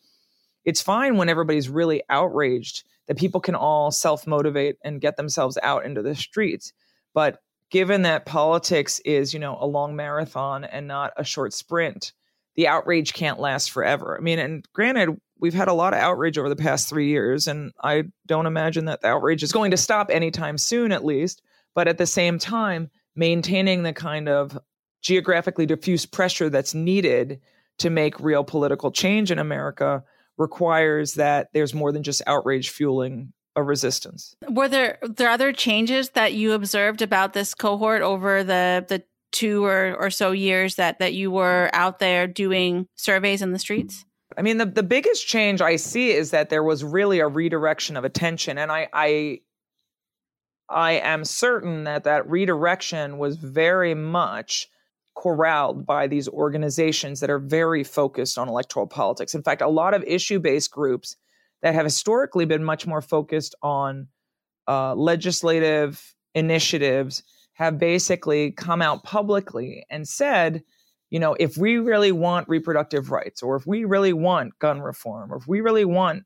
it's 0.65 0.81
fine 0.81 1.19
when 1.19 1.29
everybody's 1.29 1.69
really 1.69 2.03
outraged 2.09 2.85
that 3.09 3.19
people 3.19 3.41
can 3.41 3.55
all 3.55 3.91
self 3.91 4.27
motivate 4.27 4.77
and 4.83 5.01
get 5.01 5.17
themselves 5.17 5.59
out 5.63 5.85
into 5.85 6.01
the 6.01 6.15
streets. 6.15 6.73
But 7.13 7.39
given 7.71 8.03
that 8.03 8.25
politics 8.25 8.99
is, 9.01 9.35
you 9.35 9.41
know, 9.41 9.59
a 9.61 9.67
long 9.67 9.95
marathon 9.95 10.65
and 10.65 10.87
not 10.87 11.13
a 11.17 11.25
short 11.25 11.53
sprint, 11.53 12.13
the 12.55 12.69
outrage 12.69 13.13
can't 13.13 13.41
last 13.41 13.71
forever. 13.71 14.17
I 14.19 14.23
mean, 14.23 14.39
and 14.39 14.65
granted, 14.73 15.21
we've 15.39 15.53
had 15.53 15.69
a 15.69 15.75
lot 15.75 15.93
of 15.93 15.99
outrage 15.99 16.39
over 16.39 16.49
the 16.49 16.57
past 16.57 16.89
three 16.89 17.09
years, 17.09 17.47
and 17.47 17.73
I 17.83 18.05
don't 18.27 18.47
imagine 18.47 18.87
that 18.87 19.03
the 19.03 19.09
outrage 19.09 19.43
is 19.43 19.53
going 19.53 19.73
to 19.73 19.77
stop 19.77 20.09
anytime 20.11 20.57
soon, 20.57 20.93
at 20.93 21.05
least. 21.05 21.43
But 21.75 21.89
at 21.89 21.99
the 21.99 22.07
same 22.07 22.39
time, 22.39 22.91
maintaining 23.15 23.83
the 23.83 23.93
kind 23.93 24.29
of 24.29 24.59
geographically 25.03 25.67
diffuse 25.67 26.07
pressure 26.07 26.49
that's 26.49 26.75
needed 26.75 27.41
to 27.79 27.91
make 27.91 28.19
real 28.21 28.45
political 28.45 28.91
change 28.91 29.31
in 29.31 29.39
America 29.39 30.05
requires 30.39 31.15
that 31.15 31.49
there's 31.53 31.75
more 31.75 31.93
than 31.93 32.03
just 32.03 32.23
outrage 32.27 32.71
fueling 32.71 33.33
a 33.55 33.63
resistance. 33.63 34.35
Were 34.49 34.69
there 34.69 34.99
there 35.03 35.29
other 35.29 35.53
changes 35.53 36.11
that 36.11 36.33
you 36.33 36.53
observed 36.53 37.03
about 37.03 37.35
this 37.35 37.55
cohort 37.55 38.01
over 38.01 38.43
the 38.43 38.85
the 38.89 39.03
two 39.31 39.65
or, 39.65 39.95
or 39.99 40.11
so 40.11 40.31
years 40.33 40.77
that 40.77 40.99
that 41.01 41.13
you 41.13 41.31
were 41.31 41.69
out 41.73 41.99
there 41.99 42.27
doing 42.27 42.87
surveys 42.95 43.43
in 43.43 43.53
the 43.53 43.59
streets? 43.59 44.05
I 44.37 44.43
mean, 44.43 44.59
the, 44.59 44.67
the 44.67 44.83
biggest 44.83 45.27
change 45.27 45.61
I 45.61 45.77
see 45.77 46.11
is 46.13 46.31
that 46.31 46.49
there 46.49 46.63
was 46.63 46.85
really 46.85 47.21
a 47.21 47.29
redirection 47.29 47.97
of 47.97 48.05
attention. 48.05 48.57
And 48.57 48.73
I, 48.73 48.89
I 48.93 49.41
I 50.73 50.93
am 50.93 51.25
certain 51.25 51.85
that 51.85 52.05
that 52.05 52.29
redirection 52.29 53.19
was 53.19 53.37
very 53.37 53.95
much 53.95 54.69
corralled 55.15 55.85
by 55.87 56.07
these 56.07 56.29
organizations 56.29 57.21
that 57.21 57.31
are 57.31 57.39
very 57.39 57.85
focused 57.85 58.39
on 58.39 58.49
electoral 58.49 58.87
politics. 58.87 59.35
In 59.35 59.43
fact, 59.43 59.61
a 59.61 59.69
lot 59.69 59.95
of 59.95 60.03
issue 60.05 60.39
based 60.39 60.71
groups 60.71 61.17
that 61.61 61.75
have 61.75 61.85
historically 61.85 62.45
been 62.45 62.65
much 62.65 62.87
more 62.87 63.03
focused 63.03 63.55
on 63.63 64.09
uh, 64.67 64.95
legislative 64.95 66.15
initiatives 66.35 67.23
have 67.55 67.79
basically 67.79 68.51
come 68.51 68.81
out 68.81 69.05
publicly 69.05 69.85
and 69.91 70.09
said, 70.09 70.63
you 71.11 71.21
know, 71.21 71.35
if 71.35 71.57
we 71.59 71.77
really 71.77 72.11
want 72.11 72.49
reproductive 72.49 73.11
rights, 73.11 73.43
or 73.43 73.57
if 73.57 73.67
we 73.67 73.85
really 73.85 74.15
want 74.15 74.59
gun 74.59 74.81
reform, 74.81 75.33
or 75.33 75.37
if 75.37 75.47
we 75.47 75.61
really 75.61 75.85
want 75.85 76.25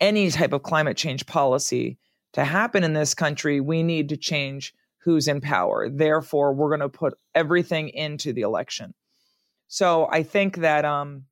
any 0.00 0.30
type 0.30 0.54
of 0.54 0.62
climate 0.62 0.96
change 0.96 1.26
policy, 1.26 1.98
to 2.36 2.44
happen 2.44 2.84
in 2.84 2.92
this 2.92 3.14
country, 3.14 3.60
we 3.60 3.82
need 3.82 4.08
to 4.10 4.16
change 4.16 4.72
who's 4.98 5.26
in 5.26 5.40
power. 5.40 5.88
Therefore, 5.88 6.52
we're 6.52 6.68
going 6.68 6.80
to 6.80 6.88
put 6.88 7.18
everything 7.34 7.88
into 7.88 8.32
the 8.32 8.42
election. 8.42 8.94
So 9.68 10.08
I 10.10 10.22
think 10.22 10.58
that 10.58 10.84
um, 10.84 11.24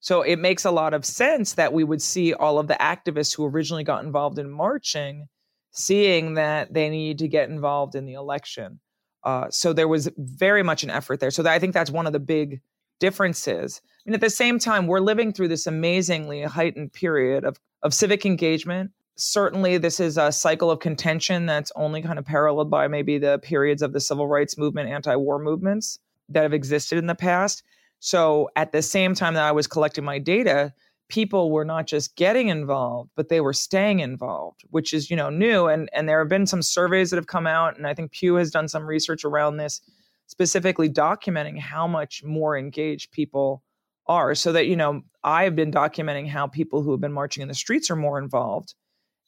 so 0.00 0.20
it 0.20 0.38
makes 0.38 0.66
a 0.66 0.70
lot 0.70 0.92
of 0.92 1.04
sense 1.04 1.54
that 1.54 1.72
we 1.72 1.82
would 1.82 2.02
see 2.02 2.34
all 2.34 2.58
of 2.58 2.68
the 2.68 2.74
activists 2.74 3.34
who 3.34 3.46
originally 3.46 3.84
got 3.84 4.04
involved 4.04 4.38
in 4.38 4.50
marching 4.50 5.28
seeing 5.74 6.34
that 6.34 6.72
they 6.72 6.88
need 6.88 7.18
to 7.18 7.28
get 7.28 7.50
involved 7.50 7.96
in 7.96 8.06
the 8.06 8.14
election. 8.14 8.80
Uh, 9.24 9.46
so 9.50 9.72
there 9.72 9.88
was 9.88 10.08
very 10.16 10.62
much 10.62 10.84
an 10.84 10.90
effort 10.90 11.18
there. 11.18 11.32
So 11.32 11.42
that, 11.42 11.52
I 11.52 11.58
think 11.58 11.74
that's 11.74 11.90
one 11.90 12.06
of 12.06 12.12
the 12.12 12.20
big 12.20 12.60
differences. 13.00 13.80
I 13.84 14.10
mean, 14.10 14.14
at 14.14 14.20
the 14.20 14.30
same 14.30 14.58
time, 14.58 14.86
we're 14.86 15.00
living 15.00 15.32
through 15.32 15.48
this 15.48 15.66
amazingly 15.66 16.42
heightened 16.42 16.92
period 16.92 17.44
of, 17.44 17.58
of 17.82 17.92
civic 17.92 18.24
engagement, 18.24 18.92
certainly 19.16 19.78
this 19.78 20.00
is 20.00 20.18
a 20.18 20.32
cycle 20.32 20.70
of 20.70 20.80
contention 20.80 21.46
that's 21.46 21.72
only 21.76 22.02
kind 22.02 22.18
of 22.18 22.24
paralleled 22.24 22.70
by 22.70 22.88
maybe 22.88 23.18
the 23.18 23.38
periods 23.38 23.82
of 23.82 23.92
the 23.92 24.00
civil 24.00 24.26
rights 24.26 24.58
movement, 24.58 24.88
anti 24.88 25.14
war 25.16 25.38
movements 25.38 25.98
that 26.28 26.42
have 26.42 26.52
existed 26.52 26.98
in 26.98 27.06
the 27.06 27.14
past. 27.14 27.62
So 28.00 28.50
at 28.56 28.72
the 28.72 28.82
same 28.82 29.14
time 29.14 29.34
that 29.34 29.44
I 29.44 29.52
was 29.52 29.66
collecting 29.66 30.04
my 30.04 30.18
data, 30.18 30.72
people 31.08 31.50
were 31.50 31.64
not 31.64 31.86
just 31.86 32.16
getting 32.16 32.48
involved, 32.48 33.10
but 33.14 33.28
they 33.28 33.40
were 33.40 33.52
staying 33.52 34.00
involved, 34.00 34.62
which 34.70 34.92
is, 34.92 35.10
you 35.10 35.16
know, 35.16 35.30
new. 35.30 35.66
And 35.66 35.88
and 35.92 36.08
there 36.08 36.18
have 36.18 36.28
been 36.28 36.46
some 36.46 36.62
surveys 36.62 37.10
that 37.10 37.16
have 37.16 37.26
come 37.26 37.46
out, 37.46 37.76
and 37.76 37.86
I 37.86 37.94
think 37.94 38.12
Pew 38.12 38.34
has 38.34 38.50
done 38.50 38.68
some 38.68 38.86
research 38.86 39.24
around 39.24 39.56
this, 39.56 39.80
specifically 40.26 40.90
documenting 40.90 41.58
how 41.58 41.86
much 41.86 42.24
more 42.24 42.56
engaged 42.56 43.12
people 43.12 43.62
are. 44.06 44.34
So 44.34 44.52
that, 44.52 44.66
you 44.66 44.76
know, 44.76 45.02
I've 45.22 45.56
been 45.56 45.70
documenting 45.70 46.28
how 46.28 46.46
people 46.46 46.82
who 46.82 46.90
have 46.90 47.00
been 47.00 47.12
marching 47.12 47.42
in 47.42 47.48
the 47.48 47.54
streets 47.54 47.90
are 47.90 47.96
more 47.96 48.18
involved 48.18 48.74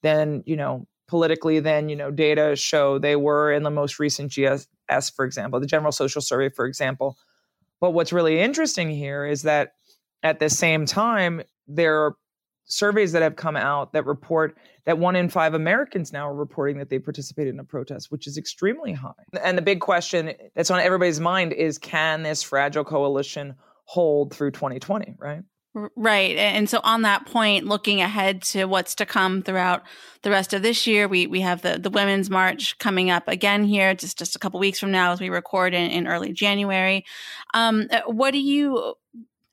then 0.06 0.42
you 0.46 0.56
know 0.56 0.86
politically 1.08 1.60
then 1.60 1.88
you 1.88 1.96
know 1.96 2.10
data 2.10 2.56
show 2.56 2.98
they 2.98 3.16
were 3.16 3.52
in 3.52 3.62
the 3.62 3.70
most 3.70 3.98
recent 3.98 4.32
gss 4.32 4.66
for 5.14 5.24
example 5.24 5.60
the 5.60 5.66
general 5.66 5.92
social 5.92 6.20
survey 6.20 6.48
for 6.48 6.66
example 6.66 7.16
but 7.80 7.90
what's 7.90 8.12
really 8.12 8.40
interesting 8.40 8.90
here 8.90 9.26
is 9.26 9.42
that 9.42 9.74
at 10.22 10.38
the 10.38 10.48
same 10.48 10.86
time 10.86 11.42
there 11.68 12.04
are 12.04 12.16
surveys 12.66 13.12
that 13.12 13.22
have 13.22 13.36
come 13.36 13.56
out 13.56 13.92
that 13.92 14.04
report 14.06 14.56
that 14.84 14.98
one 14.98 15.16
in 15.16 15.28
five 15.28 15.54
Americans 15.54 16.12
now 16.12 16.28
are 16.28 16.34
reporting 16.34 16.78
that 16.78 16.90
they 16.90 16.98
participated 16.98 17.52
in 17.52 17.60
a 17.60 17.64
protest, 17.64 18.10
which 18.10 18.26
is 18.26 18.38
extremely 18.38 18.92
high. 18.92 19.10
And 19.42 19.58
the 19.58 19.62
big 19.62 19.80
question 19.80 20.32
that's 20.54 20.70
on 20.70 20.80
everybody's 20.80 21.20
mind 21.20 21.52
is 21.52 21.76
can 21.78 22.22
this 22.22 22.42
fragile 22.42 22.84
coalition 22.84 23.54
hold 23.84 24.32
through 24.32 24.52
2020, 24.52 25.14
right? 25.18 25.42
Right. 25.94 26.38
And 26.38 26.70
so 26.70 26.80
on 26.84 27.02
that 27.02 27.26
point, 27.26 27.66
looking 27.66 28.00
ahead 28.00 28.40
to 28.44 28.64
what's 28.64 28.94
to 28.94 29.04
come 29.04 29.42
throughout 29.42 29.82
the 30.22 30.30
rest 30.30 30.54
of 30.54 30.62
this 30.62 30.86
year, 30.86 31.06
we, 31.06 31.26
we 31.26 31.42
have 31.42 31.60
the, 31.60 31.78
the 31.78 31.90
Women's 31.90 32.30
March 32.30 32.78
coming 32.78 33.10
up 33.10 33.28
again 33.28 33.62
here 33.62 33.94
just, 33.94 34.16
just 34.16 34.34
a 34.34 34.38
couple 34.38 34.58
weeks 34.58 34.80
from 34.80 34.90
now 34.90 35.12
as 35.12 35.20
we 35.20 35.28
record 35.28 35.74
in, 35.74 35.90
in 35.90 36.06
early 36.06 36.32
January. 36.32 37.04
Um, 37.52 37.88
uh, 37.90 38.00
what 38.06 38.30
do 38.30 38.38
you 38.38 38.94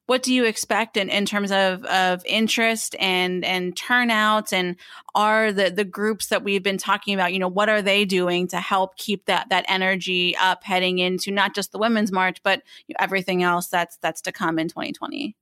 what 0.05 0.21
do 0.21 0.33
you 0.33 0.45
expect 0.45 0.97
in, 0.97 1.09
in 1.09 1.25
terms 1.25 1.51
of, 1.51 1.83
of 1.85 2.25
interest 2.25 2.95
and 2.99 3.43
and 3.43 3.75
turnouts 3.75 4.53
and 4.53 4.77
are 5.15 5.51
the 5.51 5.69
the 5.69 5.85
groups 5.85 6.27
that 6.27 6.43
we've 6.43 6.63
been 6.63 6.77
talking 6.77 7.13
about 7.13 7.33
you 7.33 7.39
know 7.39 7.47
what 7.47 7.69
are 7.69 7.81
they 7.81 8.05
doing 8.05 8.47
to 8.47 8.57
help 8.57 8.95
keep 8.97 9.25
that 9.25 9.47
that 9.49 9.65
energy 9.67 10.35
up 10.37 10.63
heading 10.63 10.99
into 10.99 11.31
not 11.31 11.55
just 11.55 11.71
the 11.71 11.77
women's 11.77 12.11
march 12.11 12.43
but 12.43 12.61
everything 12.99 13.43
else 13.43 13.67
that's 13.67 13.97
that's 13.97 14.21
to 14.21 14.31
come 14.31 14.59
in 14.59 14.67
2020 14.67 15.35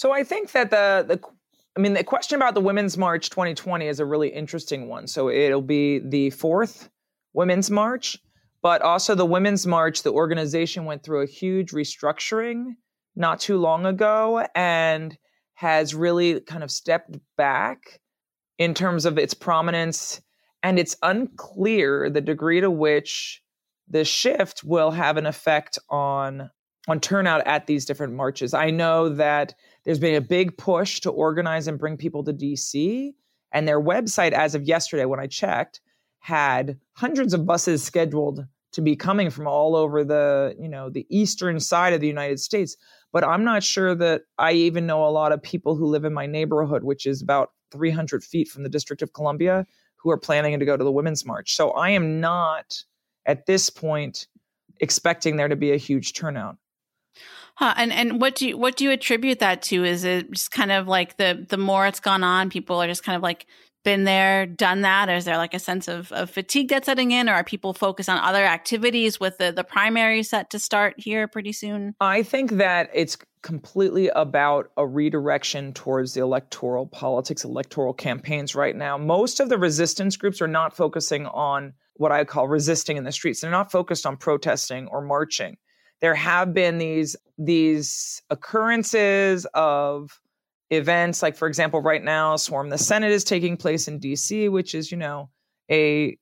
so 0.00 0.12
I 0.12 0.24
think 0.24 0.52
that 0.52 0.70
the 0.70 1.04
the 1.06 1.20
I 1.76 1.80
mean 1.80 1.92
the 1.92 2.02
question 2.02 2.36
about 2.36 2.54
the 2.54 2.60
Women's 2.62 2.96
March 2.96 3.28
2020 3.28 3.86
is 3.86 4.00
a 4.00 4.06
really 4.06 4.30
interesting 4.30 4.88
one. 4.88 5.06
So 5.06 5.28
it'll 5.28 5.60
be 5.60 5.98
the 5.98 6.30
fourth 6.30 6.88
Women's 7.34 7.70
March, 7.70 8.16
but 8.62 8.80
also 8.80 9.14
the 9.14 9.26
Women's 9.26 9.66
March, 9.66 10.02
the 10.02 10.10
organization 10.10 10.86
went 10.86 11.02
through 11.02 11.20
a 11.20 11.26
huge 11.26 11.72
restructuring 11.72 12.76
not 13.14 13.40
too 13.40 13.58
long 13.58 13.84
ago 13.84 14.46
and 14.54 15.18
has 15.52 15.94
really 15.94 16.40
kind 16.40 16.64
of 16.64 16.70
stepped 16.70 17.18
back 17.36 18.00
in 18.56 18.72
terms 18.72 19.04
of 19.04 19.18
its 19.18 19.34
prominence 19.34 20.22
and 20.62 20.78
it's 20.78 20.96
unclear 21.02 22.08
the 22.08 22.22
degree 22.22 22.62
to 22.62 22.70
which 22.70 23.42
the 23.86 24.06
shift 24.06 24.64
will 24.64 24.92
have 24.92 25.18
an 25.18 25.26
effect 25.26 25.78
on 25.90 26.48
on 26.88 27.00
turnout 27.00 27.46
at 27.46 27.66
these 27.66 27.84
different 27.84 28.14
marches. 28.14 28.54
I 28.54 28.70
know 28.70 29.10
that 29.10 29.54
there's 29.84 29.98
been 29.98 30.14
a 30.14 30.20
big 30.20 30.56
push 30.56 31.00
to 31.00 31.10
organize 31.10 31.66
and 31.66 31.78
bring 31.78 31.96
people 31.96 32.24
to 32.24 32.32
DC. 32.32 33.12
And 33.52 33.66
their 33.66 33.80
website, 33.80 34.32
as 34.32 34.54
of 34.54 34.62
yesterday, 34.62 35.04
when 35.04 35.20
I 35.20 35.26
checked, 35.26 35.80
had 36.20 36.78
hundreds 36.92 37.34
of 37.34 37.46
buses 37.46 37.82
scheduled 37.82 38.46
to 38.72 38.80
be 38.80 38.94
coming 38.94 39.30
from 39.30 39.48
all 39.48 39.74
over 39.74 40.04
the, 40.04 40.54
you 40.58 40.68
know, 40.68 40.90
the 40.90 41.06
eastern 41.08 41.58
side 41.58 41.92
of 41.92 42.00
the 42.00 42.06
United 42.06 42.38
States. 42.38 42.76
But 43.12 43.24
I'm 43.24 43.42
not 43.42 43.64
sure 43.64 43.94
that 43.96 44.22
I 44.38 44.52
even 44.52 44.86
know 44.86 45.04
a 45.04 45.10
lot 45.10 45.32
of 45.32 45.42
people 45.42 45.74
who 45.74 45.86
live 45.86 46.04
in 46.04 46.14
my 46.14 46.26
neighborhood, 46.26 46.84
which 46.84 47.06
is 47.06 47.22
about 47.22 47.50
300 47.72 48.22
feet 48.22 48.48
from 48.48 48.62
the 48.62 48.68
District 48.68 49.02
of 49.02 49.12
Columbia, 49.12 49.66
who 49.96 50.10
are 50.10 50.18
planning 50.18 50.58
to 50.58 50.64
go 50.64 50.76
to 50.76 50.84
the 50.84 50.92
Women's 50.92 51.26
March. 51.26 51.56
So 51.56 51.70
I 51.70 51.90
am 51.90 52.20
not 52.20 52.82
at 53.26 53.46
this 53.46 53.68
point 53.68 54.28
expecting 54.80 55.36
there 55.36 55.48
to 55.48 55.56
be 55.56 55.72
a 55.72 55.76
huge 55.76 56.12
turnout. 56.12 56.56
Huh. 57.60 57.74
And 57.76 57.92
and 57.92 58.22
what 58.22 58.36
do 58.36 58.48
you 58.48 58.56
what 58.56 58.76
do 58.76 58.84
you 58.84 58.90
attribute 58.90 59.40
that 59.40 59.60
to? 59.64 59.84
Is 59.84 60.02
it 60.02 60.30
just 60.30 60.50
kind 60.50 60.72
of 60.72 60.88
like 60.88 61.18
the 61.18 61.44
the 61.46 61.58
more 61.58 61.86
it's 61.86 62.00
gone 62.00 62.24
on, 62.24 62.48
people 62.48 62.82
are 62.82 62.86
just 62.86 63.04
kind 63.04 63.16
of 63.16 63.22
like 63.22 63.46
been 63.84 64.04
there, 64.04 64.46
done 64.46 64.80
that? 64.80 65.10
Or 65.10 65.16
is 65.16 65.26
there 65.26 65.36
like 65.36 65.52
a 65.52 65.58
sense 65.58 65.86
of, 65.86 66.10
of 66.10 66.30
fatigue 66.30 66.70
that's 66.70 66.86
setting 66.86 67.10
in, 67.10 67.28
or 67.28 67.34
are 67.34 67.44
people 67.44 67.74
focused 67.74 68.08
on 68.08 68.16
other 68.18 68.44
activities 68.44 69.20
with 69.20 69.36
the, 69.36 69.52
the 69.52 69.62
primary 69.62 70.22
set 70.22 70.48
to 70.50 70.58
start 70.58 70.94
here 70.96 71.28
pretty 71.28 71.52
soon? 71.52 71.94
I 72.00 72.22
think 72.22 72.52
that 72.52 72.88
it's 72.94 73.18
completely 73.42 74.08
about 74.08 74.70
a 74.78 74.86
redirection 74.86 75.74
towards 75.74 76.14
the 76.14 76.22
electoral 76.22 76.86
politics, 76.86 77.44
electoral 77.44 77.92
campaigns 77.92 78.54
right 78.54 78.76
now. 78.76 78.96
Most 78.96 79.38
of 79.38 79.50
the 79.50 79.58
resistance 79.58 80.16
groups 80.16 80.40
are 80.40 80.48
not 80.48 80.74
focusing 80.74 81.26
on 81.26 81.74
what 81.96 82.10
I 82.10 82.24
call 82.24 82.48
resisting 82.48 82.96
in 82.96 83.04
the 83.04 83.12
streets. 83.12 83.42
They're 83.42 83.50
not 83.50 83.70
focused 83.70 84.06
on 84.06 84.16
protesting 84.16 84.88
or 84.88 85.02
marching 85.02 85.58
there 86.00 86.14
have 86.14 86.52
been 86.54 86.78
these 86.78 87.16
these 87.38 88.22
occurrences 88.30 89.46
of 89.54 90.20
events 90.70 91.22
like 91.22 91.36
for 91.36 91.48
example 91.48 91.80
right 91.80 92.04
now 92.04 92.36
swarm 92.36 92.68
the 92.68 92.78
senate 92.78 93.10
is 93.10 93.24
taking 93.24 93.56
place 93.56 93.88
in 93.88 93.98
dc 93.98 94.50
which 94.50 94.74
is 94.74 94.92
you 94.92 94.98
know 94.98 95.28
a 95.70 96.16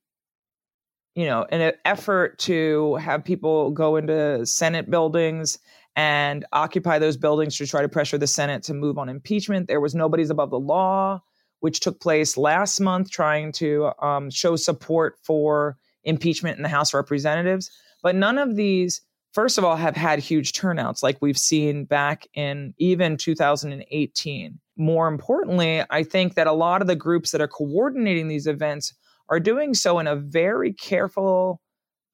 you 1.14 1.27
know 1.27 1.45
an 1.51 1.73
effort 1.85 2.38
to 2.38 2.95
have 2.97 3.25
people 3.25 3.71
go 3.73 3.97
into 3.97 4.45
senate 4.47 4.91
buildings 4.91 5.59
and 5.99 6.47
occupy 6.53 7.01
those 7.01 7.17
buildings 7.17 7.57
to 7.57 7.67
try 7.67 7.83
to 7.83 7.88
pressure 7.88 8.17
the 8.17 8.27
senate 8.29 8.62
to 8.62 8.73
move 8.73 8.99
on 8.99 9.09
impeachment. 9.09 9.67
There 9.67 9.81
was 9.81 9.97
nobody's 9.97 10.31
above 10.31 10.51
the 10.51 10.59
law 10.61 11.21
which 11.59 11.81
took 11.81 12.01
place 12.01 12.37
last 12.37 12.79
month 12.79 13.11
trying 13.11 13.51
to 13.51 13.91
um, 14.01 14.31
show 14.31 14.55
support 14.55 15.17
for 15.25 15.77
impeachment 16.05 16.57
in 16.57 16.62
the 16.62 16.69
house 16.69 16.91
of 16.91 16.99
representatives. 16.99 17.69
But 18.01 18.14
none 18.14 18.38
of 18.38 18.55
these 18.55 19.01
first 19.33 19.59
of 19.59 19.64
all, 19.64 19.77
have 19.77 19.97
had 19.97 20.19
huge 20.19 20.53
turnouts 20.53 21.03
like 21.03 21.19
we've 21.21 21.38
seen 21.38 21.85
back 21.85 22.27
in 22.35 22.75
even 22.79 23.17
2018. 23.17 24.59
More 24.77 25.09
importantly, 25.09 25.83
I 25.91 26.03
think 26.03 26.35
that 26.35 26.47
a 26.47 26.53
lot 26.53 26.81
of 26.81 26.88
the 26.88 26.97
groups 26.97 27.31
that 27.33 27.41
are 27.41 27.49
coordinating 27.49 28.29
these 28.29 28.47
events 28.47 28.95
are 29.29 29.41
doing 29.41 29.75
so 29.75 29.99
in 29.99 30.07
a 30.07 30.17
very 30.17 30.73
careful 30.73 31.61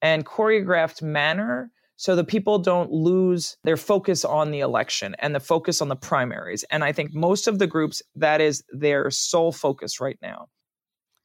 and 0.01 0.25
choreographed 0.25 1.01
manner 1.01 1.71
so 1.97 2.15
the 2.15 2.23
people 2.23 2.59
don't 2.59 2.91
lose 2.91 3.57
their 3.63 3.77
focus 3.77 4.25
on 4.25 4.51
the 4.51 4.59
election 4.59 5.15
and 5.19 5.33
the 5.33 5.39
focus 5.39 5.81
on 5.81 5.87
the 5.87 5.95
primaries. 5.95 6.63
And 6.69 6.83
I 6.83 6.91
think 6.91 7.13
most 7.13 7.47
of 7.47 7.57
the 7.57 7.67
groups, 7.67 8.01
that 8.15 8.41
is 8.41 8.63
their 8.69 9.09
sole 9.09 9.53
focus 9.53 10.01
right 10.01 10.17
now. 10.21 10.47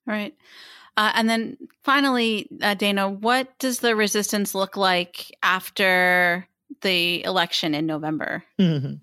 Right. 0.07 0.35
Uh, 0.97 1.13
and 1.15 1.29
then 1.29 1.57
finally, 1.83 2.49
uh, 2.63 2.75
Dana, 2.75 3.09
what 3.09 3.59
does 3.59 3.81
the 3.81 3.97
resistance 3.97 4.55
look 4.55 4.77
like 4.77 5.31
after 5.43 6.47
the 6.83 7.25
election 7.25 7.75
in 7.75 7.87
November? 7.87 8.45
Mm-hmm. 8.59 8.95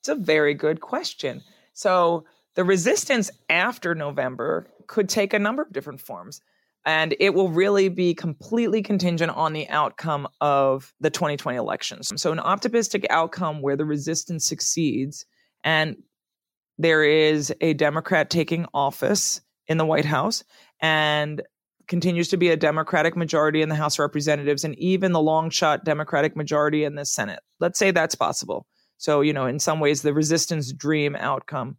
It's 0.00 0.08
a 0.08 0.14
very 0.14 0.54
good 0.54 0.80
question. 0.80 1.42
So, 1.72 2.24
the 2.54 2.64
resistance 2.64 3.30
after 3.48 3.94
November 3.96 4.68
could 4.86 5.08
take 5.08 5.34
a 5.34 5.38
number 5.38 5.62
of 5.62 5.72
different 5.72 6.00
forms. 6.00 6.40
And 6.86 7.16
it 7.18 7.32
will 7.32 7.48
really 7.48 7.88
be 7.88 8.14
completely 8.14 8.82
contingent 8.82 9.32
on 9.32 9.54
the 9.54 9.68
outcome 9.70 10.28
of 10.40 10.92
the 11.00 11.10
2020 11.10 11.56
elections. 11.56 12.12
So, 12.20 12.30
an 12.30 12.38
optimistic 12.38 13.06
outcome 13.10 13.62
where 13.62 13.76
the 13.76 13.84
resistance 13.84 14.46
succeeds 14.46 15.24
and 15.64 15.96
there 16.78 17.04
is 17.04 17.54
a 17.60 17.72
Democrat 17.74 18.30
taking 18.30 18.66
office 18.74 19.40
in 19.66 19.78
the 19.78 19.86
White 19.86 20.04
House 20.04 20.44
and 20.80 21.42
continues 21.86 22.28
to 22.28 22.36
be 22.36 22.48
a 22.50 22.56
Democratic 22.56 23.16
majority 23.16 23.62
in 23.62 23.68
the 23.68 23.74
House 23.74 23.96
of 23.96 24.00
Representatives 24.00 24.64
and 24.64 24.78
even 24.78 25.12
the 25.12 25.20
long 25.20 25.50
shot 25.50 25.84
Democratic 25.84 26.36
majority 26.36 26.84
in 26.84 26.94
the 26.94 27.04
Senate. 27.04 27.40
Let's 27.60 27.78
say 27.78 27.90
that's 27.90 28.14
possible. 28.14 28.66
So, 28.96 29.20
you 29.20 29.32
know, 29.32 29.46
in 29.46 29.58
some 29.58 29.80
ways, 29.80 30.02
the 30.02 30.14
resistance 30.14 30.72
dream 30.72 31.16
outcome. 31.16 31.76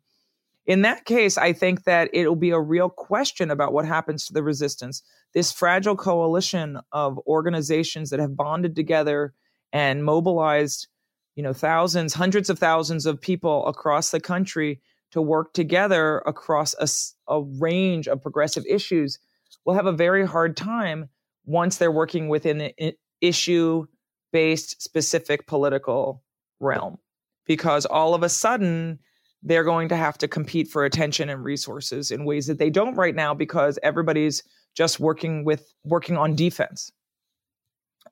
In 0.66 0.82
that 0.82 1.06
case, 1.06 1.38
I 1.38 1.54
think 1.54 1.84
that 1.84 2.10
it'll 2.14 2.36
be 2.36 2.50
a 2.50 2.60
real 2.60 2.90
question 2.90 3.52
about 3.52 3.74
what 3.74 3.86
happens 3.86 4.26
to 4.26 4.34
the 4.34 4.44
resistance. 4.44 5.04
This 5.34 5.52
fragile 5.52 5.96
coalition 5.96 6.80
of 6.92 7.20
organizations 7.28 8.10
that 8.10 8.20
have 8.20 8.36
bonded 8.36 8.76
together 8.76 9.34
and 9.72 10.04
mobilized, 10.04 10.88
you 11.36 11.44
know, 11.44 11.54
thousands, 11.54 12.14
hundreds 12.14 12.50
of 12.50 12.58
thousands 12.58 13.06
of 13.06 13.22
people 13.22 13.68
across 13.68 14.10
the 14.10 14.20
country 14.20 14.82
to 15.12 15.22
work 15.22 15.54
together 15.54 16.20
across 16.26 16.76
a, 16.80 17.34
a 17.34 17.42
range 17.60 18.08
of 18.08 18.22
progressive 18.22 18.66
issues 18.68 19.20
will 19.66 19.74
have 19.74 19.86
a 19.86 19.92
very 19.92 20.26
hard 20.26 20.56
time 20.58 21.10
once 21.46 21.78
they're 21.78 21.92
working 21.92 22.28
within 22.28 22.72
an 22.80 22.92
issue 23.22 23.86
based 24.32 24.82
specific 24.82 25.48
political 25.48 26.24
realm 26.60 26.98
because 27.46 27.86
all 27.86 28.14
of 28.14 28.24
a 28.24 28.30
sudden 28.30 29.00
they're 29.44 29.64
going 29.64 29.90
to 29.90 29.96
have 29.96 30.18
to 30.18 30.28
compete 30.28 30.68
for 30.68 30.84
attention 30.84 31.30
and 31.30 31.44
resources 31.44 32.12
in 32.12 32.26
ways 32.26 32.48
that 32.48 32.58
they 32.58 32.70
don't 32.70 32.96
right 32.96 33.16
now 33.16 33.34
because 33.34 33.78
everybody's 33.84 34.44
just 34.76 35.00
working 35.00 35.46
with 35.46 35.74
working 35.84 36.18
on 36.18 36.36
defense. 36.36 36.92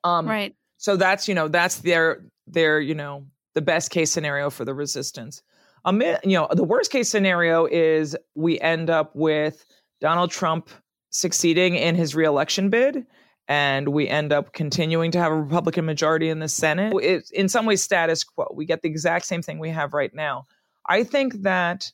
Um, 0.04 0.26
right. 0.26 0.54
so 0.76 0.96
that's 0.96 1.28
you 1.28 1.34
know 1.34 1.48
that's 1.48 1.78
their 1.78 2.24
their 2.46 2.80
you 2.80 2.94
know 2.94 3.26
the 3.54 3.62
best 3.62 3.90
case 3.90 4.10
scenario 4.10 4.50
for 4.50 4.64
the 4.64 4.74
resistance 4.74 5.42
you 5.86 6.18
know, 6.24 6.48
the 6.50 6.64
worst 6.64 6.90
case 6.90 7.10
scenario 7.10 7.66
is 7.66 8.16
we 8.34 8.58
end 8.60 8.90
up 8.90 9.14
with 9.14 9.64
Donald 10.00 10.30
Trump 10.30 10.70
succeeding 11.10 11.76
in 11.76 11.94
his 11.94 12.14
reelection 12.14 12.70
bid 12.70 13.06
and 13.46 13.88
we 13.88 14.08
end 14.08 14.32
up 14.32 14.52
continuing 14.52 15.10
to 15.10 15.18
have 15.18 15.30
a 15.30 15.36
Republican 15.36 15.84
majority 15.84 16.28
in 16.30 16.38
the 16.38 16.48
Senate. 16.48 16.94
It's 17.02 17.30
in 17.30 17.48
some 17.48 17.66
ways 17.66 17.82
status 17.82 18.24
quo. 18.24 18.46
We 18.54 18.64
get 18.64 18.82
the 18.82 18.88
exact 18.88 19.26
same 19.26 19.42
thing 19.42 19.58
we 19.58 19.70
have 19.70 19.92
right 19.92 20.14
now. 20.14 20.46
I 20.86 21.04
think 21.04 21.42
that 21.42 21.92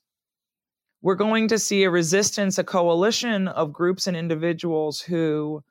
we're 1.02 1.16
going 1.16 1.48
to 1.48 1.58
see 1.58 1.82
a 1.84 1.90
resistance, 1.90 2.58
a 2.58 2.64
coalition 2.64 3.48
of 3.48 3.72
groups 3.72 4.06
and 4.06 4.16
individuals 4.16 5.00
who 5.00 5.62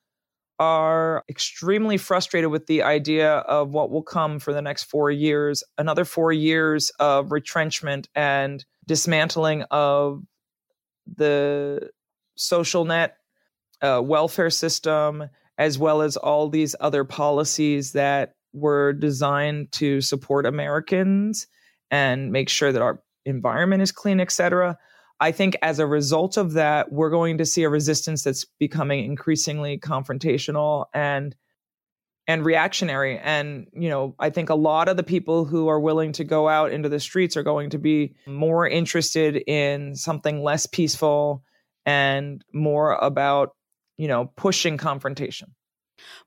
are 0.59 1.23
extremely 1.29 1.97
frustrated 1.97 2.51
with 2.51 2.67
the 2.67 2.83
idea 2.83 3.37
of 3.37 3.69
what 3.69 3.89
will 3.89 4.03
come 4.03 4.39
for 4.39 4.53
the 4.53 4.61
next 4.61 4.83
four 4.83 5.09
years 5.09 5.63
another 5.77 6.03
four 6.03 6.33
years 6.33 6.91
of 6.99 7.31
retrenchment 7.31 8.09
and 8.13 8.65
dismantling 8.85 9.63
of 9.71 10.21
the 11.15 11.89
social 12.35 12.85
net 12.85 13.15
uh, 13.81 14.01
welfare 14.03 14.49
system, 14.49 15.29
as 15.57 15.79
well 15.79 16.01
as 16.01 16.17
all 16.17 16.49
these 16.49 16.75
other 16.79 17.03
policies 17.03 17.93
that 17.93 18.33
were 18.53 18.93
designed 18.93 19.71
to 19.71 20.01
support 20.01 20.45
Americans 20.45 21.47
and 21.91 22.31
make 22.31 22.49
sure 22.49 22.71
that 22.71 22.81
our 22.81 23.01
environment 23.25 23.81
is 23.81 23.91
clean, 23.91 24.19
et 24.19 24.31
cetera. 24.31 24.77
I 25.19 25.31
think 25.31 25.57
as 25.61 25.79
a 25.79 25.87
result 25.87 26.37
of 26.37 26.53
that, 26.53 26.91
we're 26.91 27.09
going 27.09 27.39
to 27.39 27.45
see 27.45 27.63
a 27.63 27.69
resistance 27.69 28.23
that's 28.23 28.45
becoming 28.59 29.03
increasingly 29.03 29.77
confrontational 29.77 30.85
and 30.93 31.35
and 32.27 32.45
reactionary. 32.45 33.17
And, 33.17 33.65
you 33.73 33.89
know, 33.89 34.13
I 34.19 34.29
think 34.29 34.51
a 34.51 34.55
lot 34.55 34.87
of 34.87 34.97
the 34.97 35.03
people 35.03 35.45
who 35.45 35.67
are 35.67 35.79
willing 35.79 36.11
to 36.13 36.23
go 36.23 36.47
out 36.47 36.71
into 36.71 36.87
the 36.87 36.99
streets 36.99 37.35
are 37.35 37.41
going 37.41 37.71
to 37.71 37.79
be 37.79 38.13
more 38.27 38.67
interested 38.67 39.35
in 39.47 39.95
something 39.95 40.43
less 40.43 40.67
peaceful 40.67 41.43
and 41.87 42.43
more 42.53 42.93
about, 42.93 43.55
you 43.97 44.07
know, 44.07 44.31
pushing 44.37 44.77
confrontation. 44.77 45.55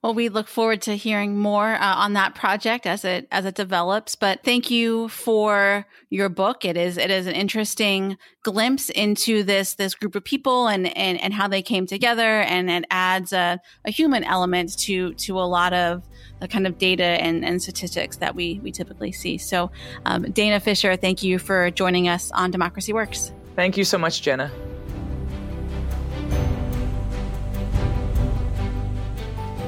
Well, 0.01 0.13
we 0.13 0.29
look 0.29 0.47
forward 0.47 0.81
to 0.83 0.97
hearing 0.97 1.37
more 1.37 1.73
uh, 1.73 1.95
on 1.95 2.13
that 2.13 2.35
project 2.35 2.85
as 2.85 3.05
it 3.05 3.27
as 3.31 3.45
it 3.45 3.55
develops. 3.55 4.15
But 4.15 4.43
thank 4.43 4.69
you 4.69 5.07
for 5.09 5.85
your 6.09 6.29
book. 6.29 6.65
It 6.65 6.77
is 6.77 6.97
it 6.97 7.09
is 7.09 7.27
an 7.27 7.33
interesting 7.33 8.17
glimpse 8.43 8.89
into 8.89 9.43
this 9.43 9.75
this 9.75 9.95
group 9.95 10.15
of 10.15 10.23
people 10.23 10.67
and 10.67 10.95
and, 10.97 11.19
and 11.21 11.33
how 11.33 11.47
they 11.47 11.61
came 11.61 11.87
together, 11.87 12.41
and 12.41 12.69
it 12.69 12.85
adds 12.91 13.33
a, 13.33 13.59
a 13.85 13.91
human 13.91 14.23
element 14.23 14.77
to 14.79 15.13
to 15.13 15.39
a 15.39 15.47
lot 15.47 15.73
of 15.73 16.03
the 16.39 16.47
kind 16.47 16.67
of 16.67 16.77
data 16.77 17.03
and, 17.03 17.45
and 17.45 17.61
statistics 17.61 18.17
that 18.17 18.35
we 18.35 18.59
we 18.61 18.71
typically 18.71 19.11
see. 19.11 19.37
So, 19.37 19.71
um, 20.05 20.23
Dana 20.23 20.59
Fisher, 20.59 20.95
thank 20.95 21.23
you 21.23 21.39
for 21.39 21.71
joining 21.71 22.07
us 22.07 22.31
on 22.31 22.51
Democracy 22.51 22.93
Works. 22.93 23.31
Thank 23.55 23.77
you 23.77 23.83
so 23.83 23.97
much, 23.97 24.21
Jenna. 24.21 24.51